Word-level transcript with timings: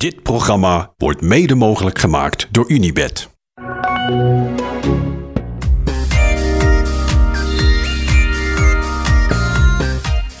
Dit 0.00 0.22
programma 0.22 0.92
wordt 0.96 1.20
mede 1.20 1.54
mogelijk 1.54 1.98
gemaakt 1.98 2.48
door 2.50 2.70
Unibed. 2.70 3.30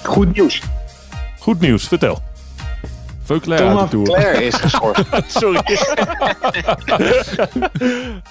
Goed 0.02 0.34
nieuws. 0.34 0.62
Goed 1.38 1.60
nieuws, 1.60 1.88
vertel. 1.88 2.18
Veuclair 3.22 3.60
uit 3.60 3.70
de 3.70 3.74
Thomas 3.74 3.90
Tour. 3.90 4.04
Claire 4.06 4.44
is 4.44 4.54
geschorst. 4.66 5.04
Sorry. 5.26 5.58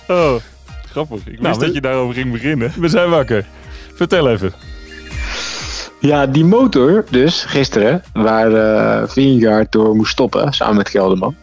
oh, 0.07 0.35
Grappig. 0.85 1.19
Ik 1.19 1.25
wist 1.25 1.41
Nou, 1.41 1.59
dat 1.59 1.73
je 1.73 1.81
daarover 1.81 2.15
ging 2.15 2.31
beginnen. 2.31 2.73
we 2.77 2.87
zijn 2.87 3.09
wakker. 3.09 3.45
Vertel 3.95 4.29
even. 4.29 4.53
Ja, 5.99 6.25
die 6.25 6.45
motor 6.45 7.05
dus, 7.09 7.43
gisteren, 7.43 8.03
waar 8.13 8.53
eh 8.53 9.09
Vingegaard 9.09 9.71
door 9.71 9.95
moest 9.95 10.11
stoppen, 10.11 10.53
samen 10.53 10.75
met 10.75 10.89
Kelderman. 10.89 11.35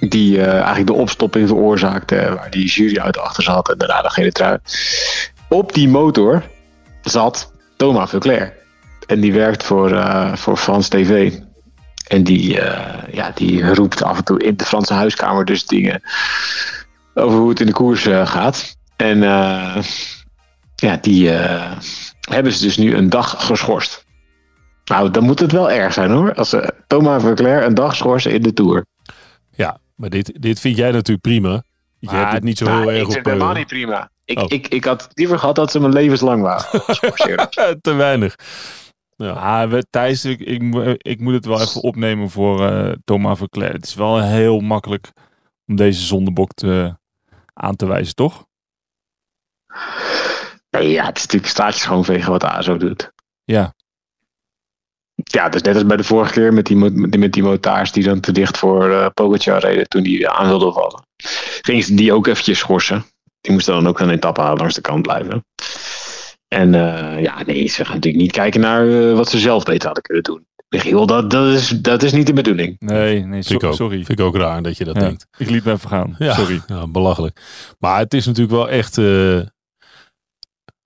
Die 0.00 0.40
eh, 0.40 0.52
eigenlijk 0.52 0.86
de 0.86 0.92
opstopping 0.92 1.48
veroorzaakte, 1.48 2.32
waar 2.34 2.50
die 2.50 2.66
jury 2.66 2.98
uit 2.98 3.18
achter 3.18 3.42
zat 3.42 3.70
en 3.70 3.78
daarna 3.78 4.02
de 4.02 4.10
gele 4.10 4.32
trui. 4.32 4.58
Op 5.48 5.74
die 5.74 5.88
motor 5.88 6.42
zat 7.02 7.52
Thomas 7.76 8.10
Veuclair. 8.10 8.56
En 9.06 9.20
die 9.20 9.32
werkt 9.32 9.64
voor, 9.64 9.92
eh, 9.92 10.34
voor 10.34 10.56
Frans 10.56 10.88
TV. 10.88 11.32
En 12.08 12.24
die, 12.24 12.60
eh, 12.60 13.14
ja, 13.14 13.30
die 13.34 13.74
roept 13.74 14.02
af 14.02 14.16
en 14.16 14.24
toe 14.24 14.42
in 14.42 14.56
de 14.56 14.64
Franse 14.64 14.94
huiskamer 14.94 15.44
dus 15.44 15.66
dingen 15.66 16.02
over 17.14 17.38
hoe 17.38 17.48
het 17.48 17.60
in 17.60 17.66
de 17.66 17.72
koers 17.72 18.06
eh, 18.06 18.26
gaat. 18.26 18.76
En 18.96 19.22
eh, 19.22 19.76
ja, 20.80 20.96
die 20.96 21.30
eh, 21.32 21.78
hebben 22.30 22.52
ze 22.52 22.62
dus 22.64 22.76
nu 22.76 22.94
een 22.96 23.08
dag 23.10 23.46
geschorst. 23.46 24.06
Nou, 24.84 25.10
dan 25.10 25.24
moet 25.24 25.38
het 25.38 25.52
wel 25.52 25.70
erg 25.70 25.92
zijn 25.92 26.10
hoor. 26.10 26.34
Als 26.34 26.48
ze 26.48 26.72
Thomas 26.86 27.22
Verclair 27.22 27.64
een 27.64 27.74
dag 27.74 27.96
schorsen 27.96 28.32
in 28.32 28.42
de 28.42 28.52
Tour. 28.52 28.86
Ja, 29.50 29.78
maar 29.94 30.10
dit, 30.10 30.42
dit 30.42 30.60
vind 30.60 30.76
jij 30.76 30.90
natuurlijk 30.90 31.20
prima. 31.20 31.62
Je 31.98 32.10
hebt 32.10 32.32
het 32.32 32.42
niet 32.42 32.58
zo 32.58 32.64
heel 32.66 32.74
Nou, 32.74 32.88
erg 32.88 32.98
ik 33.00 33.06
op... 33.06 33.12
vind 33.12 33.24
het 33.24 33.34
helemaal 33.34 33.52
eh, 33.52 33.58
niet 33.58 33.66
prima. 33.68 34.10
Ik, 34.24 34.38
Oh. 34.38 34.44
ik, 34.48 34.68
ik 34.68 34.84
had 34.84 35.08
liever 35.14 35.38
gehad 35.38 35.54
dat 35.54 35.70
ze 35.70 35.80
me 35.80 35.88
levenslang 35.88 36.42
waren. 36.42 36.80
geschorseerd. 36.84 37.52
te 37.80 37.92
weinig. 37.92 38.34
Ja. 39.16 39.30
Ah, 39.30 39.70
we- 39.70 39.86
Thijs, 39.90 40.24
ik, 40.24 40.40
ik, 40.40 40.62
ik 40.98 41.20
moet 41.20 41.34
het 41.34 41.44
wel 41.46 41.60
even 41.60 41.80
opnemen 41.82 42.30
voor 42.30 42.66
eh, 42.68 42.92
Thomas 43.04 43.38
Verclair. 43.38 43.72
Het 43.72 43.86
is 43.86 43.94
wel 43.94 44.22
heel 44.22 44.60
makkelijk 44.60 45.10
om 45.66 45.76
deze 45.76 46.00
zondebok 46.06 46.52
te, 46.52 46.96
aan 47.54 47.76
te 47.76 47.86
wijzen, 47.86 48.14
toch? 48.14 48.44
Nee, 50.70 50.90
ja, 50.90 51.04
het 51.06 51.16
is 51.16 51.22
natuurlijk 51.22 51.50
staatjes 51.52 51.82
schoonvegen 51.82 52.30
wat 52.32 52.44
ASO 52.44 52.76
doet. 52.76 53.10
Ja. 53.44 53.74
Ja, 55.14 55.52
is 55.52 55.62
net 55.62 55.74
als 55.74 55.86
bij 55.86 55.96
de 55.96 56.04
vorige 56.04 56.32
keer 56.32 56.52
met 56.52 56.66
die, 56.66 56.76
met 56.76 56.94
die, 57.10 57.20
met 57.20 57.32
die 57.32 57.42
motaars 57.42 57.92
die 57.92 58.04
dan 58.04 58.20
te 58.20 58.32
dicht 58.32 58.58
voor 58.58 58.90
eh 58.90 59.06
Pogacar 59.14 59.60
reden 59.60 59.88
toen 59.88 60.02
die 60.02 60.28
aan 60.28 60.46
wilde 60.48 60.72
vallen. 60.72 61.02
Gingen 61.60 61.82
ze 61.82 61.94
die 61.94 62.12
ook 62.12 62.26
eventjes 62.26 62.58
schorsen. 62.58 63.04
Die 63.40 63.52
moesten 63.52 63.74
dan 63.74 63.86
ook 63.88 64.00
een 64.00 64.10
etappe 64.10 64.40
halen 64.40 64.58
langs 64.58 64.74
de 64.74 64.80
kant 64.80 65.02
blijven. 65.02 65.44
En 66.48 66.74
eh, 66.74 67.22
ja, 67.22 67.42
nee, 67.42 67.66
ze 67.66 67.84
gaan 67.84 67.94
natuurlijk 67.94 68.22
niet 68.22 68.32
kijken 68.32 68.60
naar 68.60 68.88
eh, 68.88 69.14
wat 69.14 69.30
ze 69.30 69.38
zelf 69.38 69.64
beter 69.64 69.84
hadden 69.86 70.02
kunnen 70.02 70.22
doen. 70.22 70.46
Michiel, 70.68 71.06
dat, 71.06 71.30
dat, 71.30 71.54
is, 71.54 71.68
dat 71.68 72.02
is 72.02 72.12
niet 72.12 72.26
de 72.26 72.32
bedoeling. 72.32 72.76
Nee, 72.78 73.24
nee, 73.24 73.42
so- 73.42 73.48
Vind 73.48 73.62
ik 73.62 73.68
ook. 73.68 73.74
sorry. 73.74 74.04
Vind 74.04 74.18
ik 74.18 74.24
ook 74.26 74.36
raar 74.36 74.62
dat 74.62 74.76
je 74.76 74.84
dat 74.84 74.94
Ja, 74.94 75.00
denkt. 75.00 75.26
ik 75.36 75.50
liet 75.50 75.64
me 75.64 75.72
even 75.72 75.88
gaan. 75.88 76.14
Ja, 76.18 76.34
Sorry. 76.34 76.60
Ja, 76.66 76.86
belachelijk. 76.86 77.40
Maar 77.78 77.98
het 77.98 78.14
is 78.14 78.26
natuurlijk 78.26 78.54
wel 78.56 78.68
echt 78.68 78.98
eh, 78.98 79.40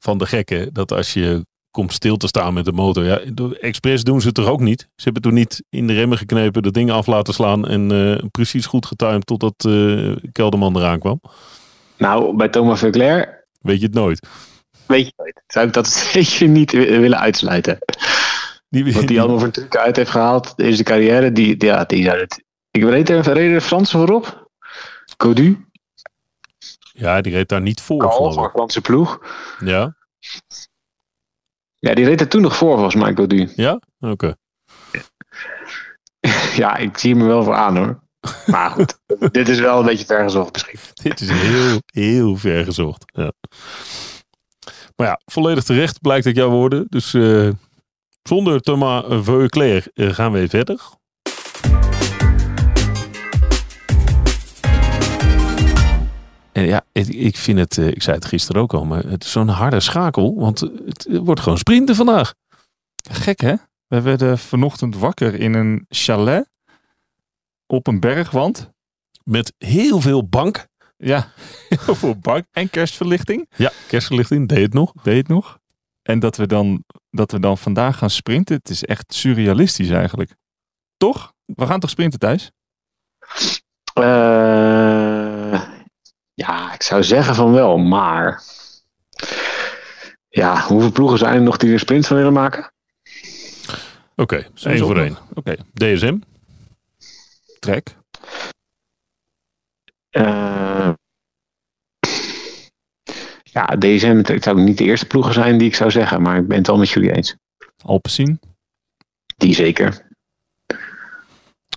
van 0.03 0.19
de 0.19 0.27
gekken 0.27 0.73
dat 0.73 0.93
als 0.93 1.13
je 1.13 1.47
komt 1.71 1.93
stil 1.93 2.17
te 2.17 2.27
staan 2.27 2.55
met 2.55 2.65
de 2.65 2.73
motor. 2.73 3.05
Ja, 3.05 3.21
expres 3.61 4.03
doen 4.05 4.21
ze 4.21 4.27
het 4.27 4.35
toch 4.35 4.47
ook 4.49 4.61
niet? 4.61 4.81
Ze 4.81 5.05
hebben 5.05 5.23
toen 5.23 5.35
niet 5.35 5.63
in 5.69 5.87
de 5.87 5.93
remmen 5.93 6.19
geknepen, 6.19 6.63
dat 6.63 6.75
ding 6.75 6.91
af 6.91 7.07
laten 7.07 7.35
slaan 7.35 7.69
en 7.69 7.91
eh, 7.93 8.25
precies 8.31 8.67
goed 8.67 8.87
getimed 8.87 9.27
totdat 9.27 9.55
eh 9.69 10.17
Kelderman 10.33 10.77
eraan 10.77 10.99
kwam. 10.99 11.21
Nou, 11.99 12.37
bij 12.37 12.49
Thomas 12.49 12.79
Verclair 12.79 13.47
Weet 13.61 13.81
je 13.81 13.87
het 13.87 13.95
nooit. 13.95 14.27
weet 14.87 15.07
je 15.07 15.13
nooit. 15.17 15.43
Zou 15.47 15.67
ik 15.67 15.73
dat 15.73 15.89
zeker 16.13 16.49
niet 16.49 16.73
wi- 16.73 16.99
willen 16.99 17.19
uitsluiten. 17.19 17.79
Die, 18.69 18.93
Wat 18.93 19.09
hij 19.09 19.21
allemaal 19.21 19.39
voor 19.39 19.51
truc 19.51 19.77
uit 19.77 19.97
heeft 19.97 20.11
gehaald 20.11 20.53
in 20.57 20.73
zijn 20.73 20.85
carrière, 20.87 21.33
die, 21.33 21.65
ja, 21.65 21.85
die 21.85 22.05
zou 22.05 22.19
het. 22.19 22.43
Ik 22.71 22.83
weet 22.83 23.09
even, 23.09 23.33
reden 23.33 23.53
de 23.55 23.61
Fransen 23.61 23.99
voorop? 23.99 24.51
Codu, 25.17 25.67
ja, 26.93 27.21
die 27.21 27.33
reed 27.33 27.49
daar 27.49 27.61
niet 27.61 27.81
voor. 27.81 28.13
Franse 28.53 28.81
ploeg. 28.81 29.21
Ja? 29.65 29.97
Ja, 31.79 31.95
die 31.95 32.05
reed 32.05 32.21
er 32.21 32.29
toen 32.29 32.43
nog 32.43 32.57
voor 32.57 32.75
volgens 32.75 32.95
mij, 32.95 33.15
Codu. 33.15 33.53
Ja? 33.57 33.81
Oké. 34.01 34.35
Ja, 36.57 36.77
ik 36.77 36.99
zie 36.99 37.13
hem 37.13 37.21
er 37.21 37.27
wel 37.27 37.45
voor 37.45 37.55
aan 37.55 37.77
hoor. 37.77 38.03
Maar 38.47 38.71
goed, 38.71 38.99
dit 39.33 39.49
is 39.49 39.61
wel 39.61 39.79
een 39.79 39.87
beetje 39.87 40.07
vergezocht 40.07 40.53
misschien. 40.53 40.79
Dit 41.11 41.21
is 41.21 41.31
heel, 41.31 41.81
heel 41.87 42.37
ver 42.37 42.65
gezocht. 42.65 43.05
Ja. 43.07 43.33
Maar 44.97 45.07
ja, 45.07 45.21
volledig 45.25 45.65
terecht 45.65 46.01
blijkt 46.01 46.27
uit 46.27 46.37
jouw 46.37 46.51
woorden. 46.51 46.87
Dus 46.89 47.15
eh, 47.15 47.49
zonder 48.23 48.61
Thomas 48.61 49.05
Veuclair 49.09 49.87
eh, 49.95 50.09
gaan 50.09 50.33
we 50.33 50.49
verder. 50.49 50.81
En 56.53 56.65
ja, 56.67 56.85
ik, 56.93 57.09
ik 57.09 57.37
vind 57.37 57.59
het, 57.59 57.79
eh, 57.79 57.87
ik 57.87 58.03
zei 58.03 58.17
het 58.17 58.25
gisteren 58.25 58.63
ook 58.63 58.75
al, 58.75 58.85
maar 58.85 59.05
het 59.05 59.25
is 59.25 59.31
zo'n 59.31 59.49
harde 59.49 59.81
schakel. 59.81 60.35
Want 60.35 60.61
het 60.61 61.07
wordt 61.11 61.41
gewoon 61.41 61.59
sprinten 61.59 61.95
vandaag. 61.95 62.35
Gek, 63.11 63.41
hè? 63.41 63.55
We 63.87 64.01
werden 64.01 64.39
vanochtend 64.39 64.97
wakker 64.97 65.35
in 65.35 65.55
een 65.55 65.87
chalet 65.89 66.49
op 67.67 67.87
een 67.87 68.01
bergwand. 68.01 68.71
Met 69.25 69.55
heel 69.59 70.01
veel 70.01 70.29
bank. 70.29 70.67
Ja, 70.97 71.33
heel 71.85 71.95
veel 71.95 72.17
bank 72.17 72.45
en 72.51 72.71
kerstverlichting. 72.71 73.47
Ja, 73.57 73.73
kerstverlichting, 73.89 74.49
deed 74.49 74.63
het 74.63 74.73
nog. 74.73 74.93
Deed 75.03 75.17
het 75.17 75.29
nog. 75.29 75.59
En 76.03 76.19
dat 76.19 76.37
we, 76.37 76.47
dan, 76.47 76.85
dat 77.11 77.33
we 77.33 77.41
dan 77.41 77.59
vandaag 77.59 77.99
gaan 77.99 78.11
sprinten. 78.11 78.57
Het 78.57 78.69
is 78.69 78.85
echt 78.85 79.15
surrealistisch 79.15 79.91
eigenlijk. 79.91 80.35
Toch? 80.97 81.33
We 81.45 81.67
gaan 81.67 81.81
toch 81.81 81.91
sprinten, 81.91 82.19
Thijs? 82.19 82.51
Eh, 83.95 85.12
ja, 86.47 86.75
ik 86.75 86.83
zou 86.83 87.03
zeggen 87.03 87.35
van 87.35 87.53
wel, 87.53 87.79
maar. 87.79 88.43
Ja, 90.29 90.61
hoeveel 90.67 90.93
ploegen 90.93 91.19
zijn 91.19 91.35
er 91.35 91.43
nog 91.43 91.57
die 91.57 91.73
er 91.73 91.79
sprint 91.79 92.07
van 92.07 92.17
willen 92.17 92.33
maken? 92.33 92.73
Oké, 94.17 94.47
één 94.63 94.79
voor 94.79 94.99
één. 94.99 95.19
Oké, 95.35 95.57
DSM. 95.75 96.19
trek. 97.59 97.97
Eh, 100.11 100.93
ja, 103.43 103.65
DSM, 103.79 104.23
het 104.25 104.43
zou 104.43 104.61
niet 104.61 104.79
de 104.79 104.85
eerste 104.85 105.07
ploegen 105.07 105.33
zijn 105.33 105.59
die 105.59 105.69
ik 105.69 105.75
zou 105.75 105.91
zeggen, 105.91 106.23
maar 106.23 106.37
ik 106.37 106.49
ben 106.49 106.57
het 106.59 106.67
wel 106.67 106.79
met 106.79 106.91
jullie 106.91 107.13
eens. 107.13 107.37
Alpecin. 107.85 108.41
Die 109.37 109.55
zeker, 109.55 110.07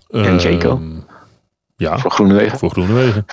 En 0.09 0.37
Jaco? 0.37 0.69
Ehm, 0.69 0.99
ja, 1.75 1.97
voor 1.99 2.11
Groenewegen. 2.11 2.57
voor 2.59 2.69
Groenewegen. 2.69 3.25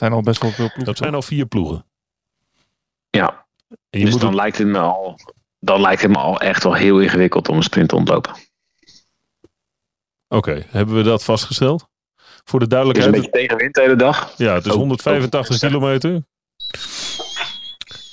Zijn 0.00 0.12
al 0.12 0.22
best 0.22 0.42
wel 0.42 0.50
veel 0.50 0.64
ploegen. 0.66 0.84
Dat 0.84 0.96
zijn 0.96 1.14
al 1.14 1.22
vier 1.22 1.46
ploegen. 1.46 1.84
Ja, 3.10 3.46
En 3.68 3.76
je 3.98 4.00
dus 4.04 4.10
moet 4.10 4.20
dan 4.20 4.30
het- 4.30 4.38
lijkt, 4.40 4.58
het 4.58 4.66
me 4.66 4.78
al, 4.78 5.18
dan 5.58 5.80
lijkt 5.80 6.02
het 6.02 6.10
me 6.10 6.16
al 6.18 6.40
echt 6.40 6.62
wel 6.62 6.74
heel 6.74 7.00
ingewikkeld 7.00 7.48
om 7.48 7.56
een 7.56 7.62
sprint 7.62 7.88
te 7.88 7.94
ontlopen. 7.96 8.34
Oké, 10.28 10.64
hebben 10.68 10.94
we 10.96 11.02
dat 11.02 11.24
vastgesteld? 11.24 11.88
Voor 12.44 12.58
de 12.58 12.64
Het 12.64 12.74
is 12.74 12.78
een 12.78 12.84
duidelijkheid. 12.84 13.12
beetje 13.12 13.30
tegenwind 13.30 13.74
de 13.74 13.80
hele 13.80 13.96
dag. 13.96 14.34
Ja, 14.36 14.54
het 14.54 14.64
is 14.66 14.72
ook- 14.72 14.78
185 14.78 15.54
ook- 15.62 15.68
kilometer. 15.70 16.22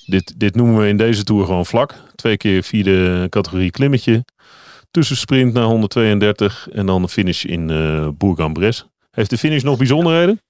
Dit, 0.06 0.40
dit 0.40 0.56
noemen 0.56 0.82
we 0.82 0.88
in 0.88 0.98
deze 0.98 1.24
tour 1.24 1.46
gewoon 1.46 1.66
vlak. 1.66 1.94
Twee 2.16 2.38
keer 2.38 2.64
vierde 2.64 3.28
categorie 3.30 3.72
klimmetje. 3.72 4.26
Tussensprint 4.92 5.54
naar 5.54 5.64
132 5.64 6.68
en 6.72 6.86
dan 6.86 7.02
de 7.02 7.08
finish 7.10 7.44
in 7.44 7.70
eh 7.70 8.08
Bourg-en-Bresse. 8.14 8.86
Heeft 9.12 9.30
de 9.30 9.38
finish 9.38 9.64
nog 9.64 9.78
bijzonderheden? 9.78 10.42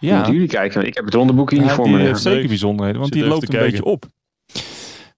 Ja. 0.00 0.08
Ja, 0.08 0.14
Moeten 0.16 0.32
jullie 0.32 0.48
kijken, 0.48 0.86
ik 0.86 0.94
heb 0.94 1.04
het 1.04 1.14
rondeboekje 1.14 1.56
niet 1.58 1.66
Ja, 1.68 1.74
voor 1.74 1.84
die 1.84 1.94
me. 1.94 2.00
heeft 2.00 2.20
zeker 2.20 2.48
bijzonderheden, 2.48 3.00
want 3.00 3.12
zit 3.12 3.22
die 3.22 3.32
loopt 3.32 3.54
een 3.54 3.60
beetje 3.60 3.84
op. 3.84 4.04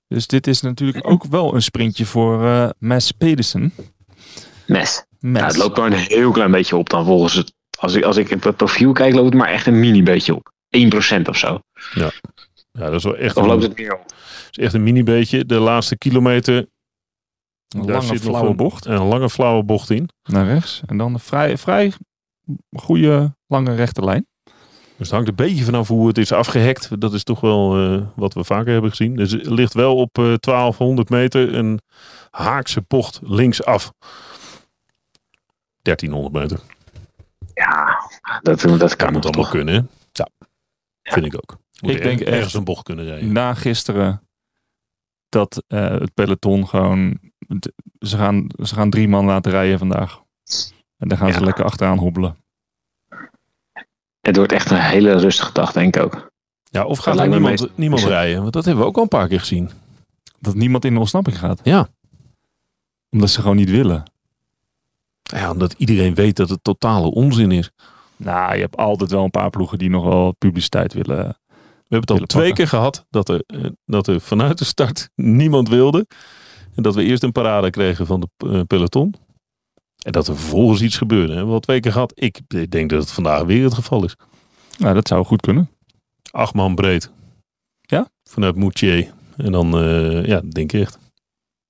Dus 0.09 0.27
dit 0.27 0.47
is 0.47 0.61
natuurlijk 0.61 1.09
ook 1.11 1.25
wel 1.25 1.55
een 1.55 1.63
sprintje 1.63 2.07
voor 2.07 2.45
eh 2.45 2.69
Mads 2.79 3.13
Pedersen. 3.13 3.73
Mes. 4.67 5.05
Ja, 5.19 5.47
het 5.47 5.57
loopt 5.57 5.77
maar 5.77 5.87
een 5.93 5.99
heel 5.99 6.31
klein 6.31 6.51
beetje 6.51 6.77
op 6.77 6.91
dan 6.91 7.05
volgens 7.05 7.35
het. 7.35 7.53
Als 7.79 7.95
ik, 7.95 8.05
als 8.05 8.17
ik 8.17 8.29
het 8.29 8.57
profiel 8.57 8.93
kijk, 8.93 9.15
loopt 9.15 9.25
het 9.27 9.35
maar 9.35 9.49
echt 9.49 9.67
een 9.67 9.81
mini 9.81 10.03
beetje 10.03 10.35
op. 10.35 10.53
1% 10.77 11.29
of 11.29 11.37
zo. 11.37 11.61
Ja, 11.95 12.11
dat 12.73 12.93
is 12.95 13.05
wel 13.05 13.17
echt 13.17 13.37
Of 13.37 13.47
loopt 13.47 13.63
een, 13.63 13.69
het 13.69 13.79
meer 13.79 13.95
op? 13.95 14.05
is 14.51 14.59
echt 14.59 14.75
een 14.75 14.83
mini 14.83 15.03
beetje. 15.03 15.47
De 15.47 15.59
laatste 15.59 15.99
kilometer. 15.99 16.57
Een 16.57 16.67
daar 17.87 17.87
lange 17.87 18.03
zit 18.07 18.13
nog 18.13 18.23
flauwe 18.23 18.49
een- 18.51 18.57
bocht 18.57 18.85
Een 18.87 19.03
lange 19.03 19.31
flauwe 19.31 19.63
bocht 19.65 19.91
in. 19.91 20.09
naar 20.23 20.47
rechts. 20.47 20.81
En 20.87 20.97
dan 20.97 21.13
een 21.15 21.21
vrij, 21.21 21.59
vrij 21.59 21.93
goede 22.77 23.37
lange 23.47 23.75
rechte 23.75 24.05
lijn. 24.05 24.27
Dus 24.97 25.07
het 25.11 25.11
hangt 25.11 25.29
een 25.29 25.47
beetje 25.47 25.65
vanaf 25.65 25.89
hoe 25.89 26.07
het 26.09 26.19
is 26.19 26.33
afgehekt. 26.33 27.01
Dat 27.01 27.13
is 27.13 27.25
toch 27.25 27.41
wel 27.41 27.77
eh, 27.93 28.03
wat 28.17 28.35
we 28.35 28.45
vaker 28.45 28.73
hebben 28.73 28.91
gezien. 28.91 29.17
Dus 29.17 29.31
het 29.33 29.47
ligt 29.47 29.75
wel 29.75 29.97
op 29.97 30.19
eh 30.19 30.35
1200 30.41 31.09
meter 31.09 31.55
een 31.55 31.81
haakse 32.31 32.85
bocht 32.89 33.21
linksaf. 33.23 33.93
1300 35.83 36.35
meter. 36.35 36.61
Ja, 37.55 37.99
dat, 38.43 38.61
dat 38.61 38.79
Dat 38.81 38.97
kan 38.97 39.13
moet 39.13 39.23
nog 39.23 39.33
allemaal 39.33 39.43
toch. 39.45 39.51
kunnen. 39.51 39.75
hè? 39.75 39.81
Ja, 40.13 40.29
vind 41.03 41.27
ik 41.27 41.35
ook. 41.35 41.59
Moet 41.81 41.91
Ik 41.91 42.03
denk 42.03 42.21
er- 42.21 42.27
ergens 42.27 42.45
echt- 42.45 42.55
een 42.55 42.65
bocht 42.65 42.83
kunnen 42.83 43.05
rijden. 43.05 43.33
Na 43.33 43.55
gisteren 43.55 44.23
dat 45.29 45.63
eh, 45.67 45.89
het 45.91 46.15
peloton 46.15 46.69
gewoon... 46.69 47.19
Ze 47.99 48.17
gaan, 48.17 48.47
ze 48.65 48.75
gaan 48.75 48.91
drie 48.91 49.09
man 49.09 49.25
laten 49.25 49.51
rijden 49.53 49.79
vandaag. 49.79 50.21
En 50.97 51.09
daar 51.09 51.19
gaan 51.19 51.33
ze 51.33 51.45
lekker 51.45 51.65
achteraan 51.65 51.99
hobbelen. 51.99 52.37
Het 54.23 54.37
wordt 54.37 54.53
echt 54.53 54.71
een 54.71 54.81
hele 54.81 55.13
rustige 55.17 55.53
dag, 55.53 55.73
denk 55.73 55.97
ik 55.97 56.03
ook. 56.03 56.31
Ja, 56.65 56.85
of 56.85 56.99
gaat 56.99 57.19
er 57.19 57.29
niemand, 57.29 57.61
meest- 57.61 57.73
niemand 57.75 58.03
rijden? 58.17 58.41
Want 58.41 58.53
dat 58.53 58.65
hebben 58.65 58.83
we 58.83 58.89
ook 58.89 58.97
al 58.97 59.03
een 59.03 59.09
paar 59.09 59.29
keer 59.29 59.39
gezien. 59.41 59.71
Dat 60.41 60.55
niemand 60.55 60.85
in 60.85 60.93
de 60.95 60.99
ontsnapping 60.99 61.39
gaat. 61.39 61.61
Ja. 61.63 61.89
Omdat 63.11 63.31
ze 63.31 63.41
gewoon 63.41 63.57
niet 63.57 63.71
willen. 63.71 64.03
Ja, 65.23 65.51
omdat 65.51 65.73
iedereen 65.79 66.15
weet 66.15 66.37
dat 66.37 66.49
het 66.49 66.65
totale 66.65 67.11
onzin 67.11 67.51
is. 67.51 67.71
Nou, 68.17 68.55
je 68.55 68.61
hebt 68.61 68.77
altijd 68.77 69.11
wel 69.11 69.25
een 69.25 69.31
paar 69.31 69.51
ploegen 69.51 69.79
die 69.79 69.91
nog 69.91 70.05
wel 70.05 70.33
publiciteit 70.39 70.93
willen. 70.93 71.17
We 71.17 71.99
hebben 71.99 72.01
het 72.01 72.11
al 72.11 72.17
twee 72.17 72.27
pakken. 72.27 72.55
keer 72.55 72.69
gehad 72.69 73.07
dat 73.11 73.29
er, 73.29 73.43
eh, 73.47 73.65
dat 73.87 74.07
er 74.07 74.21
vanuit 74.21 74.59
de 74.59 74.65
start 74.65 75.11
niemand 75.41 75.69
wilde. 75.69 76.07
En 76.75 76.83
dat 76.83 76.95
we 76.95 77.03
eerst 77.05 77.23
een 77.23 77.33
parade 77.33 77.71
kregen 77.71 78.07
van 78.07 78.21
de 78.21 78.29
eh, 78.49 78.61
peloton. 78.67 79.15
En 80.03 80.13
dat 80.13 80.29
er 80.29 80.37
vervolgens 80.37 80.83
iets 80.83 80.97
gebeurde. 80.97 81.29
We 81.29 81.35
hebben 81.35 81.55
al 81.55 81.61
twee 81.61 81.81
keer 81.81 81.93
gehad. 81.93 82.13
Ik 82.15 82.41
denk 82.71 82.91
dat 82.91 83.01
het 83.01 83.11
vandaag 83.11 83.43
weer 83.43 83.65
het 83.65 83.75
geval 83.75 84.05
is. 84.05 84.17
Nou, 84.79 84.95
dat 84.95 85.09
zou 85.09 85.25
goed 85.25 85.41
kunnen. 85.41 85.71
Acht 86.31 86.55
man 86.55 86.75
breed. 86.75 87.11
Ja? 87.81 88.09
Vanuit 88.25 88.57
Moutier. 88.57 89.13
En 89.37 89.53
dan, 89.53 89.79
eh, 89.79 90.25
ja, 90.25 90.41
denk 90.41 90.73
ik 90.73 90.81
echt. 90.81 90.99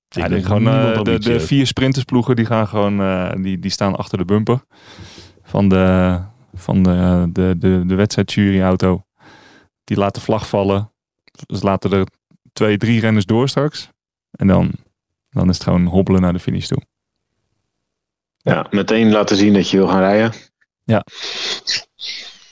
Ja, 0.07 0.23
Ik 0.23 0.29
denk 0.29 0.45
gewoon, 0.45 0.67
eh, 0.67 1.03
de, 1.03 1.17
heeft. 1.21 1.45
vier 1.45 1.67
sprintersploegen 1.67 2.35
die 2.35 2.45
gaan 2.45 2.67
gewoon, 2.67 3.01
eh, 3.01 3.31
die, 3.41 3.59
die 3.59 3.71
staan 3.71 3.95
achter 3.95 4.17
de 4.17 4.25
bumper 4.25 4.63
van 5.43 5.69
de, 5.69 6.19
van 6.53 6.83
de, 6.83 7.29
de, 7.31 7.55
de, 7.57 7.83
de 7.85 7.95
wedstrijdjuryauto. 7.95 9.05
Die 9.83 9.97
laten 9.97 10.21
vlag 10.21 10.47
vallen. 10.47 10.91
Ze 11.47 11.63
laten 11.63 11.91
er 11.91 12.07
twee, 12.53 12.77
drie 12.77 12.99
renners 12.99 13.25
door 13.25 13.49
straks. 13.49 13.89
En 14.31 14.47
dan, 14.47 14.71
dan 15.29 15.49
is 15.49 15.55
het 15.55 15.63
gewoon 15.63 15.85
hobbelen 15.85 16.21
naar 16.21 16.33
de 16.33 16.39
finish 16.39 16.67
toe. 16.67 16.81
Ja, 18.43 18.67
meteen 18.69 19.11
laten 19.11 19.37
zien 19.37 19.53
dat 19.53 19.69
je 19.69 19.77
wil 19.77 19.87
gaan 19.87 19.99
rijden. 19.99 20.31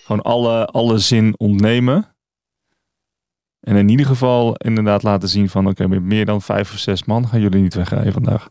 Gewoon 0.05 0.21
alle, 0.21 0.65
alle 0.65 0.97
zin 0.97 1.33
ontnemen. 1.37 2.15
En 3.59 3.75
in 3.75 3.89
ieder 3.89 4.05
geval 4.05 4.55
inderdaad 4.55 5.03
laten 5.03 5.29
zien 5.29 5.49
van 5.49 5.67
oké, 5.67 5.87
met 5.87 6.01
meer 6.01 6.25
dan 6.25 6.41
vijf 6.41 6.71
of 6.73 6.77
zes 6.79 7.03
man 7.03 7.27
gaan 7.27 7.41
jullie 7.41 7.61
niet 7.61 7.73
wegrijden 7.73 8.13
vandaag. 8.13 8.49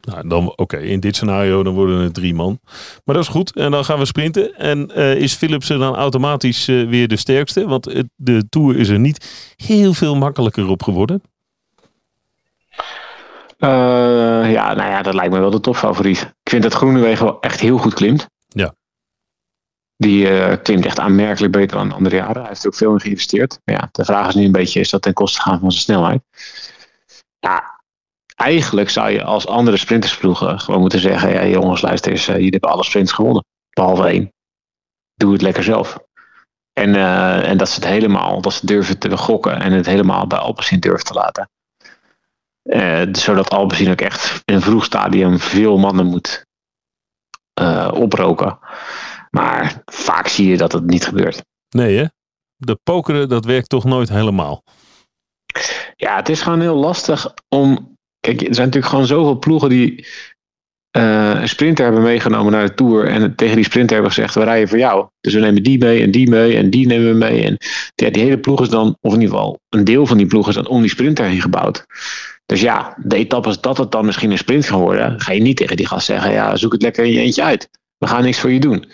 Nou, 0.00 0.28
dan, 0.28 0.52
oké, 0.56 0.76
in 0.76 1.00
dit 1.00 1.16
scenario 1.16 1.62
dan 1.62 1.74
worden 1.74 1.98
het 2.00 2.14
drie 2.14 2.34
man. 2.34 2.58
Maar 3.04 3.14
dat 3.14 3.24
is 3.24 3.30
goed. 3.30 3.56
En 3.56 3.70
dan 3.70 3.84
gaan 3.84 3.98
we 3.98 4.04
sprinten. 4.04 4.54
En 4.54 4.90
eh, 4.94 5.14
is 5.14 5.34
Philipsen 5.34 5.78
dan 5.78 5.94
automatisch 5.94 6.68
eh, 6.68 6.88
weer 6.88 7.08
de 7.08 7.16
sterkste? 7.16 7.66
Want 7.66 7.84
het- 7.84 8.08
de 8.16 8.48
Tour 8.48 8.76
is 8.76 8.88
er 8.88 8.98
niet 8.98 9.52
heel 9.56 9.92
veel 9.94 10.16
makkelijker 10.16 10.68
op 10.68 10.82
geworden. 10.82 11.22
Eh, 13.58 14.52
ja, 14.52 14.74
nou 14.74 14.90
ja, 14.90 15.02
dat 15.02 15.14
lijkt 15.14 15.32
me 15.32 15.40
wel 15.40 15.50
de 15.50 15.60
topfavoriet. 15.60 16.20
Ik 16.42 16.50
vind 16.50 16.62
dat 16.62 16.74
Groenewegen 16.74 17.24
wel 17.24 17.40
echt 17.40 17.60
heel 17.60 17.78
goed 17.78 17.94
klimt. 17.94 18.26
Ja. 18.48 18.74
Die 19.96 20.28
eh, 20.28 20.62
klimt 20.62 20.84
echt 20.84 20.98
aanmerkelijk 20.98 21.52
beter 21.52 21.76
dan 21.76 21.92
andere 21.92 22.16
jaren. 22.16 22.40
Hij 22.40 22.48
heeft 22.48 22.62
er 22.62 22.66
ook 22.66 22.74
veel 22.74 22.92
in 22.92 23.00
geïnvesteerd. 23.00 23.60
Maar 23.64 23.74
ja, 23.74 23.88
de 23.92 24.04
vraag 24.04 24.28
is 24.28 24.34
nu 24.34 24.44
een 24.44 24.52
beetje, 24.52 24.80
is 24.80 24.90
dat 24.90 25.02
ten 25.02 25.12
koste 25.12 25.40
gaan 25.40 25.60
van 25.60 25.70
zijn 25.70 25.82
snelheid? 25.82 26.22
Ja, 27.38 27.80
eigenlijk 28.34 28.90
zou 28.90 29.10
je 29.10 29.24
als 29.24 29.46
andere 29.46 29.76
sprintersploegen 29.76 30.60
gewoon 30.60 30.80
moeten 30.80 31.00
zeggen, 31.00 31.32
ja 31.32 31.46
jongens, 31.46 31.82
luister 31.82 32.10
eens, 32.10 32.28
eh, 32.28 32.34
jullie 32.34 32.50
hebben 32.50 32.70
alle 32.70 32.84
sprints 32.84 33.12
gewonnen. 33.12 33.44
Behalve 33.70 34.06
één. 34.06 34.32
Doe 35.14 35.32
het 35.32 35.42
lekker 35.42 35.62
zelf. 35.62 35.98
En, 36.72 36.94
en 37.44 37.56
dat 37.56 37.68
ze 37.68 37.74
het 37.74 37.88
helemaal, 37.88 38.40
dat 38.40 38.52
ze 38.52 38.66
durven 38.66 38.98
te 38.98 39.16
gokken 39.16 39.60
en 39.60 39.72
het 39.72 39.86
helemaal 39.86 40.26
bij 40.26 40.38
Alpecin 40.38 40.80
durven 40.80 41.04
te 41.04 41.14
laten. 41.14 41.48
Eh, 42.66 43.02
zodat 43.12 43.50
Alpecin 43.50 43.90
ook 43.90 44.00
echt 44.00 44.42
in 44.44 44.54
een 44.54 44.62
vroeg 44.62 44.84
stadium 44.84 45.38
veel 45.38 45.78
mannen 45.78 46.06
moet 46.06 46.46
eh, 47.54 47.90
oproken. 47.94 48.58
Maar 49.30 49.82
vaak 49.84 50.28
zie 50.28 50.48
je 50.48 50.56
dat 50.56 50.72
het 50.72 50.86
niet 50.86 51.04
gebeurt. 51.04 51.44
Nee 51.68 51.96
hè? 51.96 52.04
De 52.56 52.78
pokeren, 52.82 53.28
dat 53.28 53.44
werkt 53.44 53.68
toch 53.68 53.84
nooit 53.84 54.08
helemaal. 54.08 54.62
Ja, 55.96 56.16
het 56.16 56.28
is 56.28 56.42
gewoon 56.42 56.60
heel 56.60 56.76
lastig 56.76 57.34
om. 57.48 57.94
Kijk, 58.20 58.40
er 58.40 58.54
zijn 58.54 58.66
natuurlijk 58.66 58.92
gewoon 58.92 59.06
zoveel 59.06 59.38
ploegen 59.38 59.68
die 59.68 60.06
eh, 60.90 61.40
een 61.40 61.48
sprinter 61.48 61.84
hebben 61.84 62.02
meegenomen 62.02 62.52
naar 62.52 62.66
de 62.66 62.74
Tour. 62.74 63.08
En 63.08 63.34
tegen 63.34 63.56
die 63.56 63.64
sprinter 63.64 63.94
hebben 63.94 64.12
gezegd: 64.12 64.34
we 64.34 64.44
rijden 64.44 64.68
voor 64.68 64.78
jou. 64.78 65.08
Dus 65.20 65.34
we 65.34 65.40
nemen 65.40 65.62
die 65.62 65.78
mee 65.78 66.02
en 66.02 66.10
die 66.10 66.28
mee 66.28 66.56
en 66.56 66.70
die 66.70 66.86
nemen 66.86 67.08
we 67.08 67.14
mee. 67.14 67.44
En 67.44 67.56
ja, 67.94 68.10
die 68.10 68.22
hele 68.22 68.38
ploeg 68.38 68.60
is 68.60 68.68
dan, 68.68 68.96
of 69.00 69.14
in 69.14 69.20
ieder 69.20 69.34
geval 69.34 69.58
een 69.68 69.84
deel 69.84 70.06
van 70.06 70.16
die 70.16 70.26
ploeg 70.26 70.48
is 70.48 70.54
dan 70.54 70.68
om 70.68 70.80
die 70.80 70.90
sprinter 70.90 71.24
heen 71.24 71.40
gebouwd. 71.40 71.84
Dus 72.46 72.60
ja, 72.60 72.96
de 73.02 73.16
etappes 73.16 73.60
dat 73.60 73.78
het 73.78 73.90
dan 73.92 74.06
misschien 74.06 74.30
een 74.30 74.38
sprint 74.38 74.66
gaan 74.66 74.80
worden, 74.80 75.20
ga 75.20 75.32
je 75.32 75.40
niet 75.40 75.56
tegen 75.56 75.76
die 75.76 75.86
gast 75.86 76.06
zeggen: 76.06 76.32
ja, 76.32 76.56
zoek 76.56 76.72
het 76.72 76.82
lekker 76.82 77.04
in 77.04 77.12
je 77.12 77.20
eentje 77.20 77.42
uit. 77.42 77.68
We 77.98 78.06
gaan 78.06 78.22
niks 78.22 78.40
voor 78.40 78.52
je 78.52 78.60
doen. 78.60 78.90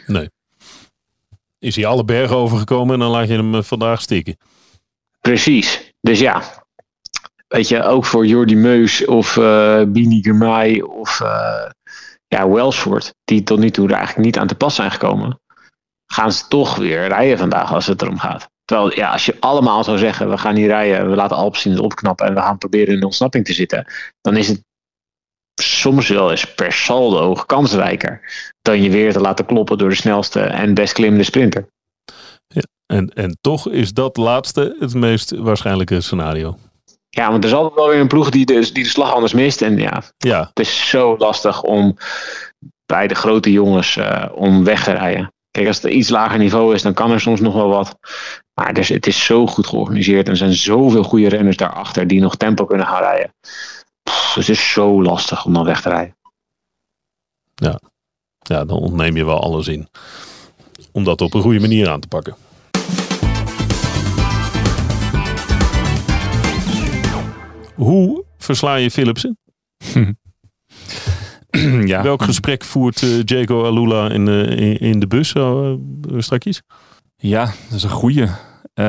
Is 1.59 1.77
hij 1.77 1.87
alle 1.87 2.05
bergen 2.05 2.37
overgekomen 2.37 2.95
en 2.95 3.01
dan 3.01 3.11
laat 3.11 3.29
je 3.29 3.35
hem 3.35 3.55
eh, 3.55 3.63
vandaag 3.63 4.01
stikken. 4.01 4.37
Precies. 5.21 5.93
Dus 6.01 6.19
ja, 6.19 6.43
weet 7.49 7.69
je, 7.69 7.83
ook 7.83 8.05
voor 8.05 8.27
Jordi 8.27 8.57
Meus 8.57 9.05
of 9.05 9.37
eh 9.37 9.83
Bini 9.87 10.23
Girmay 10.23 10.81
of 10.81 11.21
eh 11.21 11.71
ja, 12.29 12.49
Welsford, 12.49 13.15
die 13.25 13.43
tot 13.43 13.59
nu 13.59 13.71
toe 13.71 13.89
er 13.89 13.95
eigenlijk 13.95 14.27
niet 14.27 14.39
aan 14.39 14.47
te 14.47 14.55
pas 14.55 14.75
zijn 14.75 14.91
gekomen, 14.91 15.41
gaan 16.07 16.33
ze 16.33 16.49
toch 16.49 16.77
weer 16.77 17.09
rijden 17.09 17.39
vandaag 17.39 17.73
als 17.73 17.87
het 17.87 18.03
erom 18.03 18.19
gaat. 18.19 18.49
Terwijl, 18.73 18.95
ja, 18.95 19.13
als 19.13 19.27
je 19.27 19.37
allemaal 19.41 19.85
zou 19.85 19.99
zeggen, 19.99 20.31
we 20.31 20.39
gaan 20.39 20.57
hier 20.57 20.67
rijden, 20.67 21.11
we 21.11 21.17
laten 21.17 21.39
het 21.71 21.79
opknappen 21.79 22.27
en 22.27 22.35
we 22.35 22.41
gaan 22.41 22.59
proberen 22.59 22.95
in 22.95 23.01
de 23.01 23.07
ontsnapping 23.07 23.45
te 23.45 23.53
zitten, 23.53 23.87
dan 24.21 24.37
is 24.37 24.49
het 24.49 24.65
soms 25.61 26.09
wel 26.09 26.31
eens 26.31 26.55
per 26.55 26.73
saldo 26.73 27.35
kansrijker 27.47 28.21
dan 28.63 28.83
je 28.83 28.91
weer 28.91 29.13
te 29.13 29.21
laten 29.21 29.47
kloppen 29.47 29.79
door 29.79 29.89
de 29.89 29.95
snelste 29.95 30.41
en 30.41 30.75
best 30.75 30.93
klimmende 30.93 31.25
sprinter. 31.25 31.67
En, 32.87 33.09
en 33.09 33.39
toch 33.41 33.69
is 33.69 33.93
dat 33.93 34.17
laatste 34.17 34.77
het 34.79 34.95
meest 34.95 35.31
waarschijnlijke 35.31 36.01
scenario. 36.01 36.59
Ja, 37.09 37.31
want 37.31 37.45
er 37.45 37.51
is 37.51 37.57
altijd 37.57 37.75
wel 37.75 37.89
weer 37.89 38.01
een 38.01 38.09
ploeg 38.09 38.31
die 38.31 38.47
de, 38.47 38.73
die 38.73 38.85
de 38.85 38.91
slag 38.91 39.13
anders 39.13 39.33
mist. 39.33 39.63
En 39.63 39.79
ja, 39.79 40.03
Ja, 40.17 40.41
het 40.41 40.59
is 40.59 40.89
zo 40.89 41.17
lastig 41.17 41.63
om 41.63 41.97
bij 42.87 43.07
de 43.07 43.15
grote 43.15 43.53
jongens 43.53 43.97
eh, 43.97 44.25
om 44.35 44.65
weg 44.65 44.85
te 44.85 44.93
rijden. 44.93 45.32
Kijk, 45.53 45.67
als 45.67 45.77
het 45.77 45.85
een 45.85 45.97
iets 45.97 46.09
lager 46.09 46.39
niveau 46.39 46.75
is, 46.75 46.83
dan 46.83 46.95
kan 46.95 47.11
er 47.11 47.21
soms 47.21 47.41
nog 47.41 47.55
wel 47.55 47.69
wat. 47.69 47.99
Maar 48.55 48.75
dus, 48.75 48.89
het 48.89 49.07
is 49.07 49.25
zo 49.25 49.47
goed 49.47 49.67
georganiseerd. 49.67 50.25
En 50.25 50.31
er 50.31 50.37
zijn 50.37 50.53
zoveel 50.53 51.03
goede 51.03 51.29
renners 51.29 51.57
daarachter 51.57 52.07
die 52.07 52.21
nog 52.21 52.37
tempo 52.37 52.65
kunnen 52.65 52.87
gaan 52.87 53.03
rijden. 53.03 53.35
Pff, 54.03 54.35
het 54.35 54.49
is 54.49 54.73
zo 54.73 55.03
lastig 55.03 55.45
om 55.45 55.53
dan 55.53 55.65
weg 55.65 55.83
te 55.83 55.89
rijden. 55.89 56.17
ja, 58.43 58.65
dan 58.65 58.79
ontneem 58.79 59.17
je 59.17 59.25
wel 59.25 59.41
alles 59.41 59.69
in. 59.69 59.89
Om 60.93 61.05
dat 61.05 61.21
op 61.21 61.35
een 61.35 61.43
goede 61.43 61.61
manier 61.61 61.89
aan 61.89 62.01
te 62.01 62.09
pakken. 62.09 62.37
Hoe 67.75 68.25
versla 68.39 68.75
je 68.75 68.91
Philipsen? 68.91 69.39
ja, 71.85 72.03
Welk 72.03 72.23
gesprek 72.23 72.65
voert 72.65 73.03
eh 73.03 73.21
Jaco 73.25 73.65
Alula 73.65 74.11
in, 74.11 74.29
eh, 74.29 74.51
in, 74.51 74.79
in 74.79 75.01
de 75.01 75.07
bus 75.07 75.29
zo, 75.29 75.79
eh, 76.11 76.15
strakjes? 76.19 76.63
Ja, 77.17 77.45
dat 77.45 77.77
is 77.77 77.83
een 77.83 77.91
goeie. 77.91 78.27
Eh, 78.75 78.85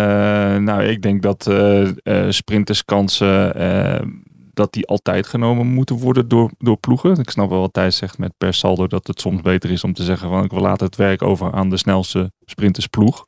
nou, 0.57 0.83
ik 0.83 1.01
denk 1.01 1.21
dat 1.21 1.47
eh, 1.47 1.87
eh, 1.87 2.29
sprinterskansen 2.29 3.55
eh, 3.55 4.07
dat 4.53 4.73
die 4.73 4.87
altijd 4.87 5.27
genomen 5.27 5.67
moeten 5.67 5.95
worden 5.95 6.27
door, 6.27 6.51
door 6.57 6.77
ploegen. 6.77 7.15
Ik 7.19 7.29
snap 7.29 7.49
wel 7.49 7.59
wat 7.59 7.73
Thijs 7.73 7.97
zegt 7.97 8.17
met 8.17 8.33
per 8.37 8.53
saldo 8.53 8.87
dat 8.87 9.07
het 9.07 9.21
soms 9.21 9.41
beter 9.41 9.71
is 9.71 9.83
om 9.83 9.93
te 9.93 10.03
zeggen 10.03 10.29
van 10.29 10.47
we 10.47 10.59
laten 10.59 10.85
het 10.85 10.95
werk 10.95 11.21
over 11.21 11.51
aan 11.51 11.69
de 11.69 11.77
snelste 11.77 12.31
sprintersploeg. 12.45 13.25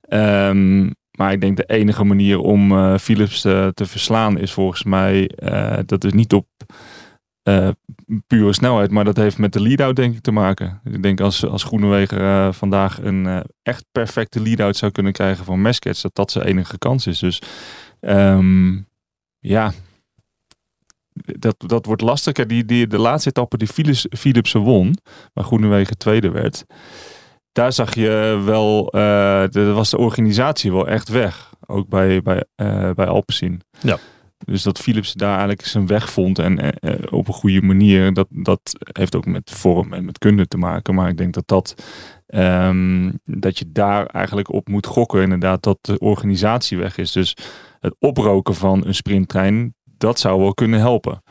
Ehm, 0.00 0.90
maar 1.10 1.32
ik 1.32 1.40
denk 1.40 1.56
de 1.56 1.64
enige 1.66 2.04
manier 2.04 2.38
om 2.38 2.72
eh, 2.72 2.98
Philips 2.98 3.40
te, 3.40 3.70
te 3.74 3.86
verslaan 3.86 4.38
is 4.38 4.52
volgens 4.52 4.84
mij 4.84 5.28
eh, 5.28 5.78
dat 5.86 6.04
is 6.04 6.12
niet 6.12 6.32
op 6.32 6.46
eh, 7.50 7.68
pure 8.26 8.52
snelheid, 8.52 8.90
maar 8.90 9.04
dat 9.04 9.16
heeft 9.16 9.38
met 9.38 9.52
de 9.52 9.60
lead-out 9.62 9.96
denk 9.96 10.14
ik 10.14 10.20
te 10.20 10.30
maken. 10.30 10.80
Ik 10.84 11.02
denk 11.02 11.20
als, 11.20 11.46
als 11.46 11.64
Groenewegen 11.64 12.20
eh, 12.20 12.52
vandaag 12.52 13.02
een 13.02 13.26
eh, 13.26 13.40
echt 13.62 13.84
perfecte 13.92 14.40
lead-out 14.42 14.76
zou 14.76 14.92
kunnen 14.92 15.12
krijgen 15.12 15.44
van 15.44 15.62
Meskets, 15.62 16.02
dat 16.02 16.14
dat 16.14 16.30
zijn 16.30 16.46
enige 16.46 16.78
kans 16.78 17.06
is. 17.06 17.18
Dus 17.18 17.42
ehm, 18.00 18.78
ja, 19.38 19.72
dat, 21.12 21.54
dat 21.66 21.86
wordt 21.86 22.02
lastig. 22.02 22.32
Kijk, 22.32 22.48
Die, 22.48 22.64
die, 22.64 22.86
de 22.86 22.98
laatste 22.98 23.28
etappe 23.28 23.56
die 23.56 23.68
Philips, 23.68 24.06
Philipsen 24.10 24.60
won, 24.60 24.96
waar 25.32 25.44
Groenewegen 25.44 25.98
tweede 25.98 26.30
werd, 26.30 26.64
daar 27.52 27.72
zag 27.72 27.94
je 27.94 28.42
wel, 28.44 28.84
de, 29.50 29.72
was 29.74 29.90
de 29.90 29.98
organisatie 29.98 30.72
wel 30.72 30.88
echt 30.88 31.08
weg. 31.08 31.52
Ook 31.66 31.88
bij, 31.88 32.22
bij, 32.22 32.44
bij 32.94 33.06
Alpecin. 33.06 33.60
Ja. 33.80 33.98
Dus 34.44 34.62
dat 34.62 34.78
Philips 34.78 35.12
daar 35.12 35.36
eigenlijk 35.36 35.66
zijn 35.66 35.86
weg 35.86 36.10
vond 36.10 36.38
en 36.38 36.58
eh, 36.58 36.92
eh, 36.92 37.00
op 37.10 37.28
een 37.28 37.34
goede 37.34 37.62
manier, 37.62 38.12
dat, 38.12 38.26
dat 38.30 38.60
heeft 38.92 39.16
ook 39.16 39.26
met 39.26 39.50
vorm 39.50 39.92
en 39.92 40.04
met 40.04 40.18
kunde 40.18 40.46
te 40.46 40.56
maken. 40.56 40.94
Maar 40.94 41.08
ik 41.08 41.16
denk 41.16 41.34
dat 41.34 41.48
dat, 41.48 41.74
ehm, 42.26 43.12
dat 43.24 43.58
je 43.58 43.72
daar 43.72 44.06
eigenlijk 44.06 44.52
op 44.52 44.68
moet 44.68 44.86
gokken, 44.86 45.22
inderdaad, 45.22 45.62
dat 45.62 45.78
de 45.80 45.98
organisatie 45.98 46.78
weg 46.78 46.98
is. 46.98 47.12
Dus 47.12 47.36
het 47.80 47.94
oproken 47.98 48.54
van 48.54 48.86
een 48.86 48.94
sprinttrein, 48.94 49.74
dat 49.84 50.18
zou 50.18 50.40
wel 50.40 50.54
kunnen 50.54 50.80
helpen. 50.80 51.22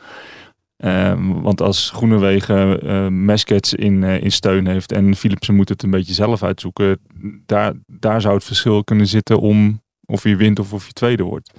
Ehm, 0.78 1.42
want 1.42 1.62
als 1.62 1.90
Groenewegen 1.90 2.86
uh, 2.86 3.08
Meskets 3.08 3.74
in, 3.74 4.04
in 4.04 4.32
steun 4.32 4.68
heeft 4.68 4.92
en 4.92 5.16
Philipsen 5.16 5.56
moet 5.56 5.70
het 5.70 5.84
een 5.84 5.90
beetje 5.90 6.14
zelf 6.14 6.44
uitzoeken, 6.44 7.00
daar, 7.46 7.74
daar 7.86 8.22
zou 8.22 8.34
het 8.36 8.44
verschil 8.44 8.84
kunnen 8.84 9.08
zitten 9.08 9.40
om 9.40 9.82
of 10.06 10.24
je 10.24 10.36
wint 10.36 10.60
of 10.60 10.74
of 10.74 10.86
je 10.86 10.94
tweede 10.94 11.24
wordt. 11.24 11.52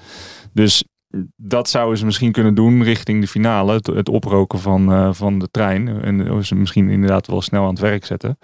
Dus 0.52 0.85
dat 1.36 1.68
zouden 1.68 1.98
ze 1.98 2.04
misschien 2.04 2.32
kunnen 2.32 2.54
doen 2.54 2.82
richting 2.82 3.20
de 3.20 3.28
finale. 3.28 3.72
Het, 3.72 3.86
het 3.86 4.08
oproken 4.08 4.58
van, 4.58 4.92
uh, 4.92 5.12
van 5.12 5.38
de 5.38 5.48
trein. 5.50 6.02
En 6.02 6.44
ze 6.44 6.54
misschien 6.54 6.88
inderdaad 6.88 7.26
wel 7.26 7.42
snel 7.42 7.62
aan 7.62 7.68
het 7.68 7.78
werk 7.78 8.04
zetten. 8.04 8.38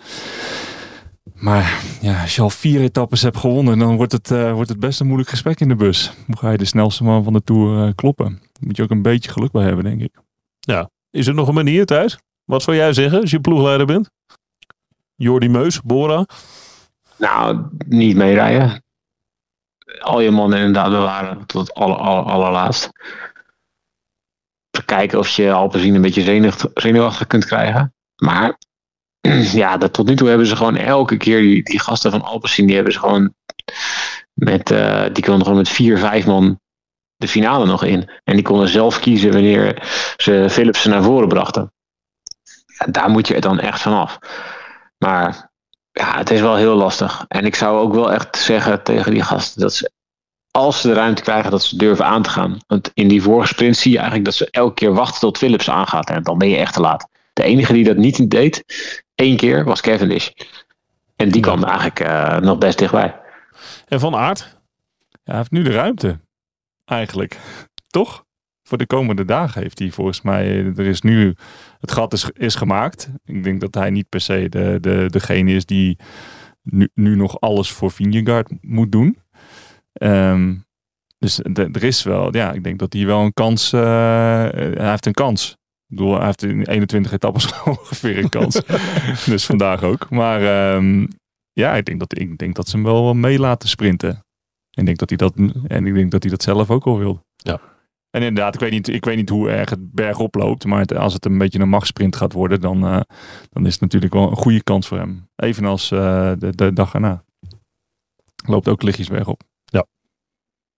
Maar 1.35 1.83
ja, 2.01 2.23
als 2.23 2.37
je 2.37 2.43
al 2.43 2.51
vier 2.51 2.81
etappes 2.81 3.23
hebt 3.23 3.37
gewonnen, 3.37 3.79
dan 3.79 3.97
wordt 3.97 4.13
het, 4.13 4.31
uh, 4.31 4.53
wordt 4.53 4.69
het 4.69 4.81
best 4.81 5.01
een 5.01 5.07
moeilijk 5.07 5.31
gesprek 5.31 5.61
in 5.61 5.69
de 5.69 5.75
bus. 5.75 6.13
Hoe 6.27 6.37
ga 6.37 6.51
je 6.51 6.59
de 6.59 6.65
snelste 6.65 7.05
man 7.05 7.25
van 7.25 7.33
de 7.33 7.43
Tour 7.45 7.87
uh, 7.87 7.93
kloppen? 7.95 8.27
Daar 8.27 8.67
moet 8.67 8.77
je 8.77 8.83
ook 8.83 8.91
een 8.91 9.03
beetje 9.03 9.31
geluk 9.31 9.51
bij 9.51 9.65
hebben, 9.65 9.85
denk 9.85 10.01
ik. 10.01 10.19
Ja. 10.59 10.91
Is 11.11 11.27
er 11.27 11.35
nog 11.35 11.49
een 11.49 11.55
manier, 11.55 11.87
Thijs? 11.87 12.19
Wat 12.45 12.63
zou 12.63 12.77
jij 12.77 12.93
zeggen 12.93 13.21
als 13.21 13.31
je 13.31 13.41
ploegleider 13.41 13.87
bent? 13.87 14.11
Jordi 15.15 15.49
Meus, 15.49 15.81
Bora? 15.81 16.27
Nou, 17.19 17.63
niet 17.87 18.17
meerijden. 18.17 18.85
Al 19.99 20.21
je 20.21 20.31
mannen 20.31 20.59
inderdaad 20.59 20.91
bewaren 20.91 21.47
tot 21.47 21.61
het 21.67 21.75
aller, 21.75 21.97
aller, 21.97 22.25
allerlaatst. 22.25 22.91
Kijken 24.85 25.19
of 25.19 25.29
je 25.29 25.53
Alpezien 25.53 25.95
een 25.95 26.03
beetje 26.03 26.49
zenuwachtig, 26.75 27.27
kunt 27.27 27.45
krijgen. 27.45 27.95
Maar 28.17 28.59
ja, 29.53 29.77
dat, 29.77 29.93
tot 29.93 30.07
nu 30.07 30.17
toe 30.17 30.29
hebben 30.29 30.47
ze 30.47 30.57
gewoon 30.57 30.77
elke 30.77 31.17
keer 31.17 31.41
die, 31.65 31.81
gasten 31.81 32.11
van 32.11 32.23
Alpecin, 32.23 32.67
die 32.67 32.75
hebben 32.75 32.93
ze 32.93 32.99
gewoon 32.99 33.35
met, 34.35 34.71
uh, 34.71 35.05
die 35.13 35.25
konden 35.25 35.43
gewoon 35.43 35.59
met 35.59 35.69
vier, 35.69 35.99
vijf 35.99 36.27
man 36.27 36.61
de 37.17 37.29
finale 37.29 37.67
nog 37.67 37.85
in. 37.85 38.11
En 38.25 38.35
die 38.35 38.45
konden 38.45 38.69
zelf 38.69 39.01
kiezen 39.01 39.33
wanneer 39.33 39.83
ze 40.17 40.47
Philipsen 40.51 40.91
naar 40.91 41.03
voren 41.03 41.29
brachten. 41.29 41.73
Ja, 42.79 42.87
daar 42.91 43.11
moet 43.11 43.29
je 43.29 43.41
dan 43.41 43.61
echt 43.61 43.81
vanaf. 43.81 44.19
Maar 44.99 45.51
ja, 45.99 46.17
het 46.17 46.31
is 46.31 46.41
wel 46.41 46.57
heel 46.57 46.75
lastig. 46.75 47.25
En 47.29 47.45
ik 47.45 47.55
zou 47.55 47.79
ook 47.79 47.95
wel 47.95 48.13
echt 48.13 48.37
zeggen 48.37 48.83
tegen 48.83 49.13
die 49.13 49.23
gasten 49.23 49.61
dat 49.61 49.75
ze, 49.75 49.91
als 50.51 50.81
ze 50.81 50.89
de 50.89 50.95
ruimte 50.95 51.23
krijgen, 51.23 51.51
dat 51.51 51.63
ze 51.63 51.77
durven 51.77 52.05
aan 52.05 52.23
te 52.23 52.31
gaan. 52.31 52.59
Want 52.67 52.91
in 52.95 53.09
die 53.09 53.23
vorige 53.23 53.47
sprint 53.47 53.77
zie 53.77 53.91
je 53.91 53.97
eigenlijk 53.97 54.27
dat 54.27 54.35
ze 54.35 54.51
elke 54.51 54.75
keer 54.75 54.95
wachten 54.95 55.21
tot 55.21 55.39
Philips 55.39 55.71
aangaat. 55.71 56.11
En 56.11 56.23
dan 56.23 56.39
ben 56.39 56.49
je 56.49 56.57
echt 56.57 56.75
te 56.75 56.81
laat. 56.81 57.09
De 57.33 57.43
enige 57.43 57.73
die 57.73 57.85
dat 57.85 57.97
niet 57.97 58.31
deed, 58.31 58.65
één 59.15 59.37
keer, 59.37 59.65
was 59.65 59.81
Cavendish. 59.81 60.31
En 61.17 61.31
die 61.31 61.43
kwam 61.43 61.65
eigenlijk 61.65 62.01
uh, 62.01 62.39
nog 62.39 62.59
best 62.59 62.79
dichtbij. 62.79 63.21
En 63.89 64.01
Van 64.01 64.15
Aert? 64.15 64.57
Ja, 65.11 65.19
hij 65.25 65.37
heeft 65.37 65.51
nu 65.51 65.63
de 65.63 65.73
ruimte. 65.73 66.21
Eigenlijk. 66.85 67.39
Toch? 67.91 68.25
Voor 68.67 68.79
de 68.79 68.87
komende 68.87 69.25
dagen 69.25 69.63
heeft 69.63 69.79
hij 69.79 69.91
volgens 69.91 70.23
mij. 70.23 70.65
Er 70.65 70.87
is 70.87 71.01
nu. 71.01 71.35
Het 71.81 71.93
gat 71.93 72.13
is, 72.13 72.31
is 72.33 72.55
gemaakt. 72.55 73.11
Ik 73.25 73.45
denk 73.45 73.61
dat 73.61 73.75
hij 73.75 73.91
niet 73.91 74.09
per 74.09 74.21
se 74.21 74.49
de, 74.49 74.79
de, 74.81 75.07
degene 75.11 75.53
is 75.53 75.67
die 75.67 75.99
nu, 76.63 76.89
nu 76.95 77.17
nog 77.17 77.41
alles 77.41 77.71
voor 77.71 77.91
Vingegaard 77.91 78.53
moet 78.61 78.93
doen. 78.93 79.19
Um, 79.93 80.65
dus 81.19 81.41
de, 81.43 81.69
er 81.73 81.85
is 81.85 82.03
wel. 82.03 82.37
Ja, 82.37 82.53
ik 82.53 82.65
denk 82.65 82.79
dat 82.79 82.93
hij 82.93 83.07
wel 83.07 83.21
een 83.21 83.33
kans. 83.33 83.73
Uh, 83.73 83.81
hij 83.81 84.91
heeft 84.91 85.07
een 85.07 85.13
kans. 85.13 85.51
Ik 85.51 85.97
bedoel, 85.97 86.17
hij 86.17 86.25
heeft 86.25 86.43
in 86.43 86.63
21 86.63 87.13
etappes 87.13 87.53
ongeveer 87.65 88.19
een 88.19 88.29
kans. 88.29 88.63
dus 89.27 89.45
vandaag 89.45 89.83
ook. 89.83 90.11
Maar 90.11 90.75
um, 90.75 91.09
ja, 91.53 91.75
ik 91.75 91.85
denk, 91.85 91.99
dat, 91.99 92.19
ik 92.19 92.39
denk 92.39 92.55
dat 92.55 92.69
ze 92.69 92.77
hem 92.77 92.85
wel 92.85 93.15
mee 93.15 93.39
laten 93.39 93.69
sprinten. 93.69 94.09
En 94.71 94.83
ik 94.83 94.87
denk 94.87 94.99
dat 94.99 95.09
hij 95.09 95.19
dat, 95.19 95.35
en 95.67 95.87
ik 95.87 95.95
denk 95.95 96.11
dat 96.11 96.23
hij 96.23 96.31
dat 96.31 96.43
zelf 96.43 96.71
ook 96.71 96.85
al 96.85 96.99
wil. 96.99 97.21
Ja. 97.37 97.61
En 98.17 98.23
inderdaad, 98.23 98.55
ik 98.55 98.61
weet 98.61 98.71
niet, 98.71 98.89
ik 98.89 99.05
weet 99.05 99.17
niet 99.17 99.29
hoe 99.29 99.51
erg 99.51 99.71
het 99.71 99.93
berg 99.93 100.19
oploopt. 100.19 100.65
Maar 100.65 100.81
het, 100.81 100.95
als 100.95 101.13
het 101.13 101.25
een 101.25 101.39
beetje 101.39 101.59
een 101.59 101.69
machtsprint 101.69 102.17
gaat 102.17 102.33
worden, 102.33 102.61
dan, 102.61 102.85
uh, 102.85 103.01
dan 103.51 103.67
is 103.67 103.73
het 103.73 103.81
natuurlijk 103.81 104.13
wel 104.13 104.31
een 104.31 104.37
goede 104.37 104.63
kans 104.63 104.89
voor 104.89 104.99
hem. 104.99 105.29
Evenals 105.37 105.91
uh, 105.91 106.33
de, 106.39 106.55
de 106.55 106.73
dag 106.73 106.95
erna. 106.95 107.25
Loopt 108.47 108.69
ook 108.69 108.83
lichtjes 108.83 109.09
bergop. 109.09 109.43
Ja. 109.65 109.87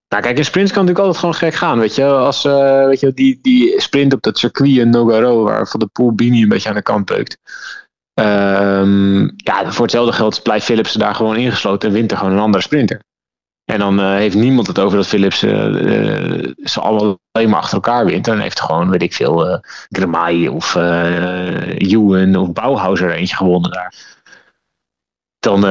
Nou 0.09 0.23
kijk, 0.23 0.39
in 0.39 0.45
sprints 0.45 0.73
kan 0.73 0.85
natuurlijk 0.85 1.07
altijd 1.07 1.19
gewoon 1.19 1.51
gek 1.51 1.59
gaan. 1.59 1.79
Weet 1.79 1.95
je, 1.95 2.05
als 2.05 2.45
uh, 2.45 2.85
weet 2.85 3.01
je, 3.01 3.13
die, 3.13 3.39
die 3.43 3.81
sprint 3.81 4.13
op 4.13 4.23
dat 4.23 4.39
circuit 4.39 4.77
in 4.77 4.91
Nogaro, 4.91 5.43
waar 5.43 5.69
Van 5.69 5.81
de 5.81 5.87
Poel 5.87 6.15
Bini 6.15 6.43
een 6.43 6.49
beetje 6.49 6.69
aan 6.69 6.75
de 6.75 6.83
kant 6.83 7.05
peukt. 7.05 7.39
Um, 8.15 9.33
ja, 9.37 9.73
voor 9.73 9.83
hetzelfde 9.83 10.13
geld 10.13 10.43
blijft 10.43 10.65
Philips 10.65 10.93
daar 10.93 11.15
gewoon 11.15 11.37
ingesloten 11.37 11.89
en 11.89 11.95
wint 11.95 12.11
er 12.11 12.17
gewoon 12.17 12.33
een 12.33 12.39
andere 12.39 12.63
sprinter. 12.63 13.01
En 13.69 13.79
dan 13.79 14.01
uh, 14.01 14.15
heeft 14.15 14.35
niemand 14.35 14.67
het 14.67 14.79
over 14.79 14.97
dat 14.97 15.07
Philips 15.07 15.43
uh, 15.43 15.67
uh, 15.67 16.53
ze 16.63 16.81
allemaal 16.81 17.19
alleen 17.33 17.49
maar 17.49 17.61
achter 17.61 17.75
elkaar 17.75 18.07
wint. 18.07 18.25
Dan 18.25 18.39
heeft 18.39 18.61
gewoon, 18.61 18.91
weet 18.91 19.03
ik 19.03 19.15
veel, 19.15 19.61
uh, 19.91 20.55
of 20.55 20.75
Ewan 20.75 22.37
of 22.37 22.53
Bauhauser 22.53 23.13
eentje 23.13 23.37
gewonnen 23.37 23.71
daar. 23.71 23.95
Dan, 25.39 25.65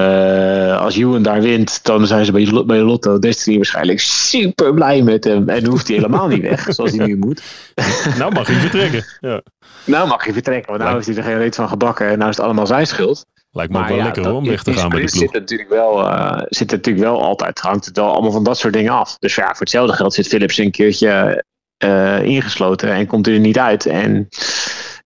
als 0.80 0.96
Ewan 0.96 1.22
daar 1.22 1.42
wint, 1.42 1.84
dan 1.84 2.08
zijn 2.08 2.26
ze 2.26 2.32
bij, 2.32 2.64
bij 2.66 2.80
Lotto 2.80 3.20
Destiny 3.20 3.56
waarschijnlijk 3.56 4.00
super 4.00 4.74
blij 4.74 5.02
met 5.02 5.24
hem. 5.24 5.50
En 5.50 5.64
dan 5.64 5.72
hoeft 5.72 5.88
hij 5.88 5.96
helemaal 5.96 6.28
niet 6.28 6.42
weg, 6.42 6.68
zoals 6.70 6.92
hij 6.92 7.06
nu 7.06 7.18
moet. 7.18 7.44
nou 8.20 8.34
mag 8.34 8.48
hij 8.48 8.56
vertrekken. 8.56 9.06
Ja. 9.20 9.42
Nou 9.84 10.08
mag 10.08 10.24
hij 10.24 10.34
vertrekken, 10.34 10.70
want 10.70 10.84
nou 10.84 10.94
heeft 10.94 11.08
hij 11.08 11.16
er 11.16 11.24
geen 11.24 11.38
reet 11.38 11.56
van 11.56 11.68
gebakken. 11.68 12.08
En 12.08 12.18
nou 12.18 12.30
is 12.30 12.38
het 12.38 12.46
allemaal 12.46 12.68
zijn 12.68 12.88
schuld. 12.88 13.26
Lijkt 13.52 13.72
me 13.72 13.80
ook 13.80 13.88
wel 13.88 13.98
ja, 13.98 14.04
lekker 14.04 14.34
om 14.34 14.46
weg 14.46 14.64
te 14.64 14.74
gaan 14.74 14.90
bij 14.90 15.02
de 15.02 15.12
ploeg. 15.12 15.22
Zit 15.22 15.34
natuurlijk 15.34 15.70
wel, 15.70 16.00
uh, 16.00 16.42
zit 16.46 16.72
natuurlijk 16.72 17.06
wel 17.06 17.22
altijd, 17.22 17.60
hangt 17.60 17.86
het 17.86 17.98
wel 17.98 18.12
allemaal 18.12 18.32
van 18.32 18.44
dat 18.44 18.58
soort 18.58 18.74
dingen 18.74 18.92
af. 18.92 19.18
Dus 19.18 19.36
ja, 19.36 19.48
voor 19.48 19.60
hetzelfde 19.60 19.94
geld 19.94 20.14
zit 20.14 20.28
Philips 20.28 20.58
een 20.58 20.72
keertje 20.72 21.44
uh, 21.84 22.24
ingesloten 22.24 22.92
en 22.92 23.08
komt 23.08 23.28
er 23.28 23.40
niet 23.40 23.60
uit. 23.60 23.86
En 23.86 24.28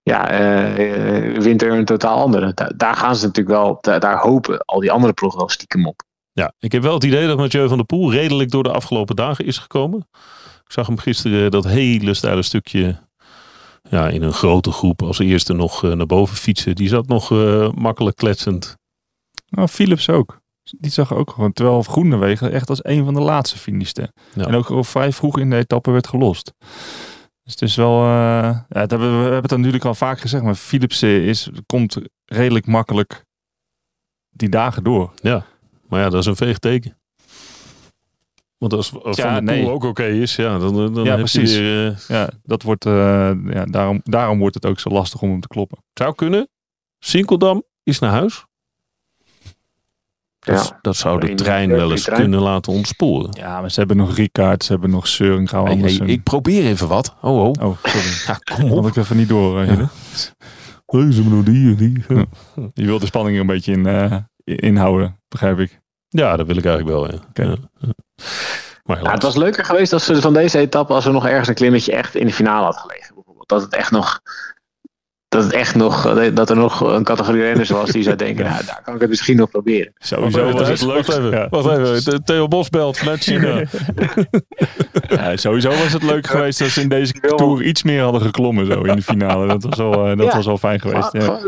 ja, 0.03 0.41
uh, 0.41 1.37
wint 1.37 1.61
er 1.61 1.71
een 1.71 1.85
totaal 1.85 2.17
andere. 2.17 2.53
Da 2.53 2.71
daar 2.75 2.95
gaan 2.95 3.15
ze 3.15 3.25
natuurlijk 3.25 3.55
wel, 3.55 3.77
da 3.81 3.99
daar 3.99 4.17
hopen 4.17 4.59
al 4.65 4.79
die 4.79 4.91
andere 4.91 5.13
ploegen 5.13 5.39
wel 5.39 5.49
stiekem 5.49 5.87
op. 5.87 6.03
Ja, 6.31 6.53
ik 6.59 6.71
heb 6.71 6.81
wel 6.81 6.93
het 6.93 7.03
idee 7.03 7.27
dat 7.27 7.37
Mathieu 7.37 7.67
van 7.67 7.77
der 7.77 7.85
Poel 7.85 8.11
redelijk 8.11 8.51
door 8.51 8.63
de 8.63 8.71
afgelopen 8.71 9.15
dagen 9.15 9.45
is 9.45 9.57
gekomen. 9.57 10.07
Ik 10.65 10.71
zag 10.71 10.87
hem 10.87 10.97
gisteren 10.97 11.51
dat 11.51 11.65
hele 11.65 12.13
steile 12.13 12.41
stukje 12.41 12.99
ja, 13.89 14.09
in 14.09 14.21
een 14.21 14.33
grote 14.33 14.71
groep 14.71 15.01
als 15.01 15.19
eerste 15.19 15.53
nog 15.53 15.83
uh, 15.83 15.93
naar 15.93 16.05
boven 16.05 16.37
fietsen. 16.37 16.75
Die 16.75 16.87
zat 16.87 17.07
nog 17.07 17.31
uh, 17.31 17.71
makkelijk 17.71 18.15
kletsend. 18.15 18.75
Nou, 19.49 19.67
Philips 19.67 20.09
ook. 20.09 20.39
Die 20.63 20.91
zag 20.91 21.13
ook 21.13 21.31
gewoon, 21.31 21.53
terwijl 21.53 21.83
Groenewegen 21.83 22.51
echt 22.51 22.69
als 22.69 22.83
een 22.83 23.03
van 23.03 23.13
de 23.13 23.21
laatste 23.21 23.57
finishte. 23.57 24.13
Ja. 24.33 24.45
En 24.45 24.55
ook 24.55 24.69
al 24.69 24.83
vrij 24.83 25.11
vroeg 25.11 25.39
in 25.39 25.49
de 25.49 25.55
etappe 25.55 25.91
werd 25.91 26.07
gelost. 26.07 26.53
Dus 27.43 27.53
het 27.53 27.61
is 27.61 27.75
wel, 27.75 28.03
uh, 28.03 28.07
ja, 28.07 28.65
hebben, 28.69 28.99
we 28.99 29.05
hebben 29.23 29.41
het 29.41 29.57
natuurlijk 29.57 29.85
al 29.85 29.95
vaak 29.95 30.19
gezegd, 30.19 30.43
maar 30.43 30.55
Philips 30.55 31.03
is, 31.03 31.49
komt 31.65 31.97
redelijk 32.25 32.65
makkelijk 32.65 33.25
die 34.29 34.49
dagen 34.49 34.83
door. 34.83 35.11
Ja, 35.21 35.45
maar 35.87 35.99
ja, 35.99 36.09
dat 36.09 36.19
is 36.19 36.25
een 36.25 36.35
veeg 36.35 36.57
teken. 36.57 37.00
Want 38.61 38.73
als, 38.73 39.03
als 39.03 39.17
ja, 39.17 39.33
Van 39.33 39.45
de 39.45 39.51
nee. 39.51 39.63
Poel 39.63 39.71
ook 39.71 39.83
oké 39.83 39.87
okay 39.87 40.19
is, 40.19 40.35
ja, 40.35 40.57
dan, 40.57 40.93
dan 40.93 41.03
ja, 41.03 41.09
heb 41.09 41.19
precies. 41.19 41.55
je 41.55 41.61
weer, 41.61 41.87
uh... 41.87 41.97
Ja, 42.07 42.29
dat 42.43 42.63
wordt, 42.63 42.85
uh, 42.85 42.93
ja, 43.49 43.65
daarom, 43.65 44.01
daarom 44.03 44.39
wordt 44.39 44.55
het 44.55 44.65
ook 44.65 44.79
zo 44.79 44.89
lastig 44.89 45.21
om 45.21 45.29
hem 45.29 45.39
te 45.39 45.47
kloppen. 45.47 45.83
Zou 45.93 46.15
kunnen. 46.15 46.49
Sinkeldam 46.99 47.63
is 47.83 47.99
naar 47.99 48.11
huis. 48.11 48.45
Dat, 50.39 50.67
ja. 50.67 50.79
dat 50.81 50.95
zou 50.95 51.19
de 51.19 51.33
trein 51.33 51.69
wel 51.69 51.91
eens 51.91 52.03
trein. 52.03 52.21
kunnen 52.21 52.41
laten 52.41 52.73
ontsporen. 52.73 53.29
Ja, 53.31 53.61
maar 53.61 53.71
ze 53.71 53.79
hebben 53.79 53.97
nog 53.97 54.15
Ricard, 54.15 54.63
ze 54.63 54.71
hebben 54.71 54.89
nog 54.89 55.07
Seuring. 55.07 55.51
Hey, 55.51 55.77
hey, 55.77 55.93
ik 55.93 56.23
probeer 56.23 56.65
even 56.65 56.87
wat. 56.87 57.15
Oh, 57.21 57.43
oh. 57.43 57.51
oh 57.61 57.77
sorry. 57.83 58.23
ja, 58.27 58.55
kom 58.55 58.71
op. 58.71 58.87
ik 58.87 58.95
even 58.95 59.17
niet 59.17 59.29
door. 59.29 59.61
Uh, 59.61 59.67
ja. 59.67 59.75
Nee, 59.75 59.87
hebben 61.13 61.43
die, 61.43 61.75
die. 61.75 62.03
Ja. 62.07 62.25
Je 62.73 62.85
wilt 62.85 63.01
de 63.01 63.07
spanning 63.07 63.35
er 63.35 63.41
een 63.41 63.47
beetje 63.47 63.71
in, 63.71 63.87
uh, 63.87 64.15
inhouden, 64.43 65.19
begrijp 65.27 65.59
ik. 65.59 65.80
Ja, 66.13 66.35
dat 66.35 66.47
wil 66.47 66.57
ik 66.57 66.65
eigenlijk 66.65 66.97
wel. 66.97 67.11
Ja. 67.11 67.19
Okay. 67.29 67.57
ja. 67.79 67.87
Maar 68.83 69.03
ja, 69.03 69.11
het 69.11 69.23
was 69.23 69.35
leuker 69.35 69.65
geweest 69.65 69.93
als 69.93 70.05
ze 70.05 70.21
van 70.21 70.33
deze 70.33 70.59
etappe, 70.59 70.93
als 70.93 71.05
er 71.05 71.11
nog 71.11 71.27
ergens 71.27 71.47
een 71.47 71.53
klimmetje 71.53 71.91
echt 71.91 72.15
in 72.15 72.25
de 72.25 72.33
finale 72.33 72.65
had 72.65 72.77
gelegen. 72.77 73.15
Bijvoorbeeld. 73.15 73.49
Dat 73.49 73.61
het 73.61 73.75
echt 73.75 73.91
nog. 73.91 74.21
Dat, 75.27 75.43
het 75.43 75.53
echt 75.53 75.75
nog, 75.75 76.13
dat 76.33 76.49
er 76.49 76.55
nog 76.55 76.81
een 76.81 77.03
categorie 77.03 77.41
renners 77.41 77.69
was 77.69 77.89
die 77.89 78.03
zou 78.03 78.15
denken, 78.25 78.45
nou, 78.45 78.65
daar 78.65 78.81
kan 78.83 78.95
ik 78.95 79.01
het 79.01 79.09
misschien 79.09 79.37
nog 79.37 79.49
proberen. 79.49 79.93
Sowieso 79.97 80.51
was 80.51 80.67
het 80.67 80.81
leuk. 80.81 81.05
Wacht 81.05 81.17
even, 81.17 81.31
ja. 81.31 81.47
wacht 81.49 81.77
even. 81.77 82.23
Theo 82.23 82.47
Bos 82.47 82.69
belt 82.69 82.97
vanuit 82.97 83.19
China. 83.19 83.63
ja, 85.07 85.37
sowieso 85.37 85.69
was 85.69 85.93
het 85.93 86.03
leuk 86.03 86.27
geweest 86.27 86.61
als 86.61 86.73
ze 86.73 86.81
in 86.81 86.89
deze 86.89 87.13
tour 87.13 87.63
iets 87.63 87.83
meer 87.83 88.01
hadden 88.01 88.21
geklommen 88.21 88.65
zo 88.65 88.81
in 88.81 88.95
de 88.95 89.01
finale. 89.01 89.47
Dat 89.47 89.63
was 89.63 89.77
wel, 89.77 90.15
dat 90.15 90.25
ja. 90.25 90.35
was 90.35 90.45
wel 90.45 90.57
fijn 90.57 90.79
geweest. 90.79 91.11
Ja. 91.11 91.39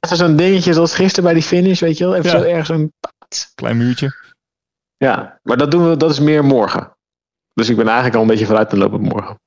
Zo'n 0.00 0.36
dingetje 0.36 0.72
zoals 0.72 0.94
gisteren 0.94 1.24
bij 1.24 1.34
die 1.34 1.42
finish, 1.42 1.80
weet 1.80 1.98
je 1.98 2.04
wel. 2.04 2.14
Even 2.14 2.30
zo 2.30 2.42
ergens 2.42 2.68
een... 2.68 2.92
Klein 3.54 3.76
muurtje. 3.76 4.14
Ja, 4.96 5.38
maar 5.42 5.56
dat 5.56 5.70
doen 5.70 5.88
we, 5.88 5.96
dat 5.96 6.10
is 6.10 6.20
meer 6.20 6.44
morgen. 6.44 6.96
Dus 7.52 7.68
ik 7.68 7.76
ben 7.76 7.86
eigenlijk 7.86 8.16
al 8.16 8.22
een 8.22 8.28
beetje 8.28 8.46
vooruit 8.46 8.70
te 8.70 8.76
lopen 8.76 9.00
morgen. 9.00 9.38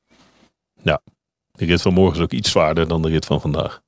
De 1.58 1.66
rit 1.66 1.82
van 1.82 1.94
morgen 1.94 2.16
is 2.16 2.24
ook 2.24 2.32
iets 2.32 2.52
zwaarder 2.52 2.88
dan 2.88 3.02
de 3.02 3.10
rit 3.10 3.26
van 3.26 3.42
vandaag. 3.42 3.82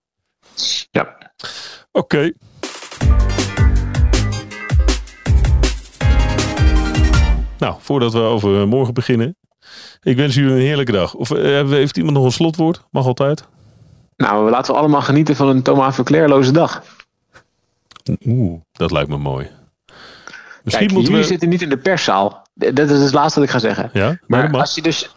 Ja. 0.92 1.18
Oké. 1.92 2.32
Nou, 7.58 7.76
voordat 7.80 8.14
we 8.14 8.20
over 8.20 8.68
morgen 8.68 8.94
beginnen. 8.94 9.38
Ik 10.02 10.16
wens 10.16 10.36
jullie 10.36 10.52
een 10.52 10.60
heerlijke 10.60 10.92
dag. 10.92 11.14
Of 11.14 11.32
eh, 11.32 11.70
heeft 11.70 11.98
iemand 11.98 12.16
nog 12.16 12.26
een 12.26 12.32
slotwoord? 12.32 12.84
Mag 12.92 13.06
altijd. 13.06 13.48
Nou, 14.16 14.50
laten 14.50 14.74
we 14.74 14.80
allemaal 14.80 15.02
genieten 15.02 15.36
van 15.36 15.48
een 15.48 15.62
Thomas 15.62 15.96
Verclairloze 15.96 16.52
dag. 16.52 16.84
Oeh, 18.26 18.62
dat 18.72 18.92
lijkt 18.92 19.10
me 19.10 19.18
mooi. 19.18 19.50
Misschien 20.64 20.88
Kijk, 20.88 20.98
moeten 20.98 21.12
jullie 21.12 21.28
we... 21.28 21.32
zitten 21.32 21.50
niet 21.50 21.62
in 21.62 21.70
de 21.70 21.78
perszaal. 21.78 22.48
Dat 22.54 22.90
is 22.90 23.02
het 23.02 23.14
laatste 23.14 23.40
wat 23.40 23.48
ik 23.48 23.54
ga 23.54 23.60
zeggen. 23.60 23.90
Ja, 23.94 24.20
maar 24.28 24.52
dat 24.52 24.62
als 24.62 24.76
je 24.76 24.82
dus... 24.82 25.16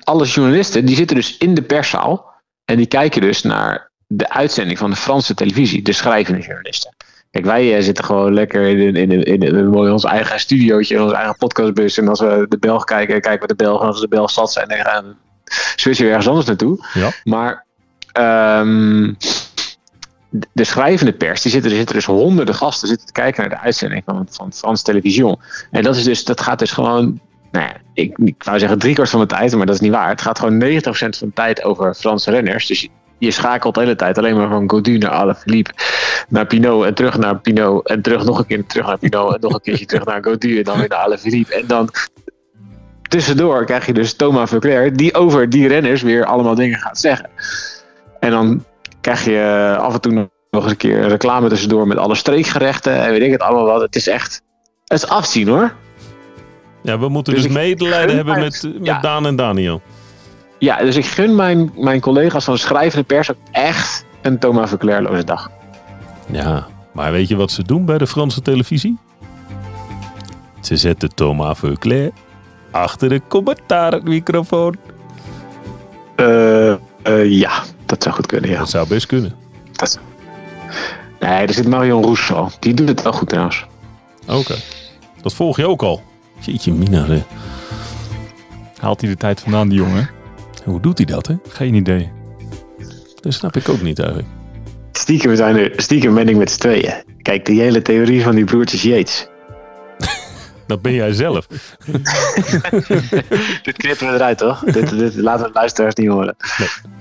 alle 0.00 0.24
journalisten, 0.24 0.84
die 0.84 0.96
zitten 0.96 1.16
dus 1.16 1.36
in 1.38 1.54
de 1.54 1.62
perszaal. 1.62 2.26
En 2.64 2.76
die 2.76 2.86
kijken 2.86 3.20
dus 3.20 3.42
naar 3.42 3.90
de 4.06 4.30
uitzending 4.30 4.78
van 4.78 4.90
de 4.90 4.96
Franse 4.96 5.34
televisie. 5.34 5.82
De 5.82 5.92
schrijvende 5.92 6.40
journalisten. 6.40 6.94
Kijk, 7.30 7.44
wij 7.44 7.76
eh, 7.76 7.82
zitten 7.82 8.04
gewoon 8.04 8.34
lekker 8.34 8.62
in, 8.62 8.96
in, 8.96 9.24
in, 9.24 9.42
in, 9.42 9.74
ons 9.74 10.04
eigen 10.04 10.40
studiootje. 10.40 10.94
In 10.94 11.02
onze 11.02 11.14
eigen 11.14 11.36
podcastbus. 11.36 11.98
En 11.98 12.08
als 12.08 12.20
we 12.20 12.46
de 12.48 12.58
Belg 12.58 12.84
kijken, 12.84 13.20
kijken 13.20 13.40
we 13.40 13.46
de 13.46 13.64
Belg. 13.64 13.80
En 13.80 13.86
als 13.86 14.00
we 14.00 14.08
de 14.08 14.16
Belg 14.16 14.30
zat 14.30 14.52
zijn, 14.52 14.68
dan 14.68 14.78
gaan 14.78 15.16
we 15.82 15.96
ergens 16.08 16.28
anders 16.28 16.46
naartoe. 16.46 16.86
Ja. 16.94 17.10
Maar... 17.24 17.64
ehm, 18.12 19.12
de- 20.30 20.46
de 20.52 20.64
schrijvende 20.64 21.12
pers, 21.12 21.42
die 21.42 21.52
zitten, 21.52 21.70
er 21.70 21.76
zitten 21.76 21.94
dus 21.94 22.04
honderden 22.04 22.54
gasten 22.54 22.88
zitten 22.88 23.06
te 23.06 23.12
kijken 23.12 23.40
naar 23.40 23.58
de 23.58 23.64
uitzending 23.64 24.02
van, 24.04 24.26
van 24.30 24.52
Frans 24.52 24.82
televisie. 24.82 25.36
En 25.70 25.82
dat, 25.82 25.96
is 25.96 26.04
dus, 26.04 26.24
dat 26.24 26.40
gaat 26.40 26.58
dus 26.58 26.72
gewoon, 26.72 27.20
nou 27.50 27.64
ja, 27.64 27.72
ik, 27.94 28.18
ik 28.18 28.42
wou 28.44 28.58
zeggen 28.58 28.78
driekwart 28.78 29.10
van 29.10 29.20
de 29.20 29.26
tijd, 29.26 29.56
maar 29.56 29.66
dat 29.66 29.74
is 29.74 29.80
niet 29.80 29.92
waar. 29.92 30.08
Het 30.08 30.20
gaat 30.20 30.38
gewoon 30.38 30.62
90% 30.62 30.82
van 30.88 31.28
de 31.28 31.32
tijd 31.34 31.64
over 31.64 31.94
Franse 31.94 32.30
renners. 32.30 32.66
Dus 32.66 32.88
je, 33.18 33.30
schakelt 33.30 33.74
de 33.74 33.80
hele 33.80 33.96
tijd 33.96 34.18
alleen 34.18 34.36
maar 34.36 34.48
van 34.48 34.70
Gaudu 34.70 34.98
naar 34.98 35.10
Alaphilippe, 35.10 35.70
naar 36.28 36.46
Pinot 36.46 36.84
en 36.84 36.94
terug 36.94 37.18
naar 37.18 37.38
Pinot 37.38 37.88
en 37.88 38.02
terug 38.02 38.24
nog 38.24 38.38
een 38.38 38.46
keer 38.46 38.66
terug 38.66 38.86
naar 38.86 38.98
Pinot 38.98 39.34
en 39.34 39.40
nog 39.40 39.52
een 39.54 39.60
keertje 39.60 39.86
terug 39.86 40.04
naar 40.04 40.22
Gaudu 40.22 40.58
en 40.58 40.64
dan 40.64 40.78
weer 40.78 40.88
naar 40.88 40.98
Alaphilippe. 40.98 41.54
En 41.54 41.66
dan 41.66 41.90
tussendoor 43.08 43.64
krijg 43.64 43.86
je 43.86 43.92
dus 43.92 44.12
Thomas 44.14 44.50
Verclair 44.50 44.96
die 44.96 45.14
over 45.14 45.48
die 45.50 45.68
renners 45.68 46.02
weer 46.02 46.24
allemaal 46.24 46.54
dingen 46.54 46.78
gaat 46.78 46.98
zeggen. 46.98 47.30
En 48.20 48.30
dan 48.30 48.64
krijg 49.00 49.24
je 49.24 49.76
af 49.80 49.94
en 49.94 50.00
toe 50.00 50.30
nog 50.50 50.62
eens 50.62 50.70
een 50.70 50.76
keer 50.76 51.08
reclame 51.08 51.48
tussendoor 51.48 51.86
met 51.86 51.98
alle 51.98 52.14
streekgerechten 52.14 53.02
en 53.02 53.10
weet 53.10 53.22
ik 53.22 53.30
het 53.30 53.42
allemaal 53.42 53.64
wat. 53.64 53.80
Het 53.80 53.96
is 53.96 54.08
echt, 54.08 54.42
het 54.84 55.02
is 55.02 55.08
afzien 55.08 55.48
hoor. 55.48 55.74
Ja, 56.82 56.98
we 56.98 57.08
moeten 57.08 57.34
Dus 57.34 57.42
dus, 57.42 57.52
medelijden 57.52 58.16
hebben 58.16 58.38
met, 58.40 58.62
met 58.62 58.86
ja. 58.86 59.00
Daan 59.00 59.26
en 59.26 59.36
Daniel. 59.36 59.82
Ja, 60.58 60.76
dus 60.76 60.96
ik 60.96 61.06
gun 61.06 61.34
mijn, 61.34 61.72
mijn 61.76 62.00
collega's 62.00 62.44
van 62.44 62.54
de 62.54 62.60
schrijvende 62.60 63.04
pers 63.04 63.30
ook 63.30 63.36
echt 63.50 64.04
een 64.22 64.38
Thomas 64.38 64.68
Verclairloze 64.68 65.24
dag. 65.24 65.50
Ja, 66.30 66.66
maar 66.92 67.12
weet 67.12 67.28
je 67.28 67.36
wat 67.36 67.50
ze 67.50 67.62
doen 67.62 67.84
bij 67.84 67.98
de 67.98 68.06
Franse 68.06 68.42
televisie? 68.42 68.98
Ze 70.60 70.76
zetten 70.76 71.14
Thomas 71.14 71.58
Verclair 71.58 72.10
achter 72.70 73.08
de 73.08 73.22
commentaarmicrofoon. 73.28 74.76
Eh, 76.16 76.70
eh, 76.70 76.78
ja, 77.24 77.62
dat 77.88 78.02
zou 78.02 78.14
goed 78.14 78.26
kunnen, 78.26 78.50
ja. 78.50 78.58
Dat 78.58 78.70
zou 78.70 78.88
best 78.88 79.06
kunnen. 79.06 79.34
Dat... 79.72 79.98
Nee, 81.20 81.46
er 81.46 81.52
zit 81.52 81.66
Marion 81.68 82.02
Rousseau. 82.02 82.50
Die 82.60 82.74
doet 82.74 82.88
het 82.88 83.02
wel 83.02 83.12
goed 83.12 83.28
trouwens. 83.28 83.66
Oké. 84.26 84.54
Dat 85.22 85.34
volg 85.34 85.56
je 85.56 85.66
ook 85.66 85.82
al. 85.82 86.02
Jeetje 86.40 86.72
mina, 86.72 87.06
hè. 87.06 87.22
Haalt 88.78 89.00
hij 89.00 89.10
de 89.10 89.16
tijd 89.16 89.40
vandaan, 89.40 89.68
die 89.68 89.78
jongen? 89.78 90.10
Hoe 90.64 90.80
doet 90.80 90.98
hij 90.98 91.06
dat, 91.06 91.26
hè? 91.26 91.34
Geen 91.48 91.74
idee. 91.74 92.10
Dat 93.20 93.32
snap 93.32 93.56
ik 93.56 93.68
ook 93.68 93.82
niet 93.82 93.98
eigenlijk. 93.98 94.28
Stiekem 94.92 95.36
zijn 95.36 95.56
er, 95.56 95.72
stiekem 95.76 96.14
ben 96.14 96.28
ik 96.28 96.36
met 96.36 96.50
z'n 96.50 96.58
tweeën. 96.58 97.02
Kijk, 97.22 97.46
die 97.46 97.60
hele 97.60 97.82
theorie 97.82 98.22
van 98.22 98.34
die 98.34 98.44
broertjes 98.44 98.82
Yates. 98.82 99.28
Dat 100.66 100.82
ben 100.82 100.92
jij 100.92 101.12
zelf. 101.12 101.46
dit 103.62 103.76
knippen 103.76 104.06
we 104.06 104.14
eruit, 104.14 104.38
toch? 104.38 104.64
dit, 104.64 104.88
dit 104.98 105.14
laten 105.14 105.46
we 105.46 105.52
de 105.52 105.58
luisteraars 105.58 105.94
niet 105.94 106.08
horen. 106.08 106.36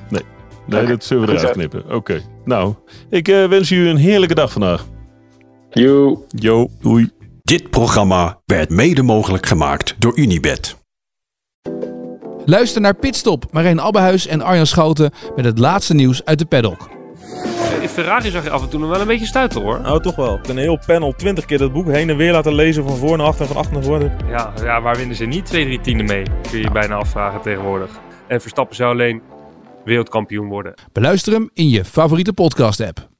Nee, 0.10 0.22
Oké. 0.68 0.86
dat 0.86 1.04
zullen 1.04 1.28
we 1.28 1.34
eruit 1.34 1.52
knippen. 1.52 1.84
Oké. 1.92 2.22
Nou, 2.46 2.74
ik 3.10 3.28
eh, 3.28 3.48
wens 3.48 3.72
u 3.72 3.88
een 3.88 3.98
heerlijke 3.98 4.36
dag 4.36 4.52
vandaag. 4.52 4.86
Joe. 5.70 6.18
Yo, 6.28 6.70
doei. 6.82 7.10
Dit 7.44 7.70
programma 7.70 8.40
werd 8.46 8.70
mede 8.70 9.02
mogelijk 9.02 9.46
gemaakt 9.46 9.96
door 10.00 10.18
Unibed. 10.18 10.78
Luister 12.46 12.82
naar 12.82 12.96
Pitstop, 12.96 13.46
Marijn 13.52 13.80
Abbehuis 13.80 14.28
en 14.28 14.42
Arjan 14.42 14.66
Schouten 14.66 15.12
met 15.36 15.46
het 15.46 15.60
laatste 15.60 15.94
nieuws 15.94 16.26
uit 16.26 16.40
de 16.40 16.46
paddock. 16.46 16.90
In 17.82 17.90
Ferrari 17.90 18.30
zag 18.30 18.44
je 18.44 18.50
af 18.50 18.62
en 18.62 18.70
toe 18.70 18.80
nog 18.80 18.90
wel 18.90 19.02
een 19.02 19.08
beetje 19.08 19.26
stuiten 19.26 19.62
hoor. 19.62 19.82
Nou, 19.82 20.02
toch 20.02 20.16
wel. 20.16 20.40
Een 20.50 20.58
heel 20.58 20.80
panel, 20.86 21.14
20 21.14 21.46
keer 21.46 21.58
dat 21.58 21.74
boek 21.74 21.88
heen 21.88 22.10
en 22.10 22.18
weer 22.18 22.32
laten 22.32 22.54
lezen 22.54 22.84
van 22.88 22.98
voor 22.98 23.18
naar 23.18 23.26
achter 23.28 23.42
en 23.42 23.48
van 23.48 23.58
achter 23.58 23.74
naar 23.74 23.84
voren. 23.84 24.18
Ja, 24.30 24.54
ja 24.64 24.82
waar 24.82 24.96
winnen 24.96 25.16
ze 25.16 25.26
niet 25.26 25.46
twee, 25.46 25.66
drie 25.66 25.82
tienden 25.82 26.06
mee? 26.06 26.24
Kun 26.24 26.58
je 26.58 26.64
je 26.64 26.72
bijna 26.72 26.96
afvragen 26.96 27.42
tegenwoordig. 27.42 28.00
En 28.28 28.42
Verstappen 28.42 28.76
zou 28.76 28.92
alleen 28.92 29.22
wereldkampioen 29.88 30.48
worden. 30.48 30.74
Beluister 30.92 31.34
hem 31.34 31.50
in 31.54 31.70
je 31.70 31.86
favoriete 31.86 32.34
podcast 32.34 32.82
app. 32.82 33.17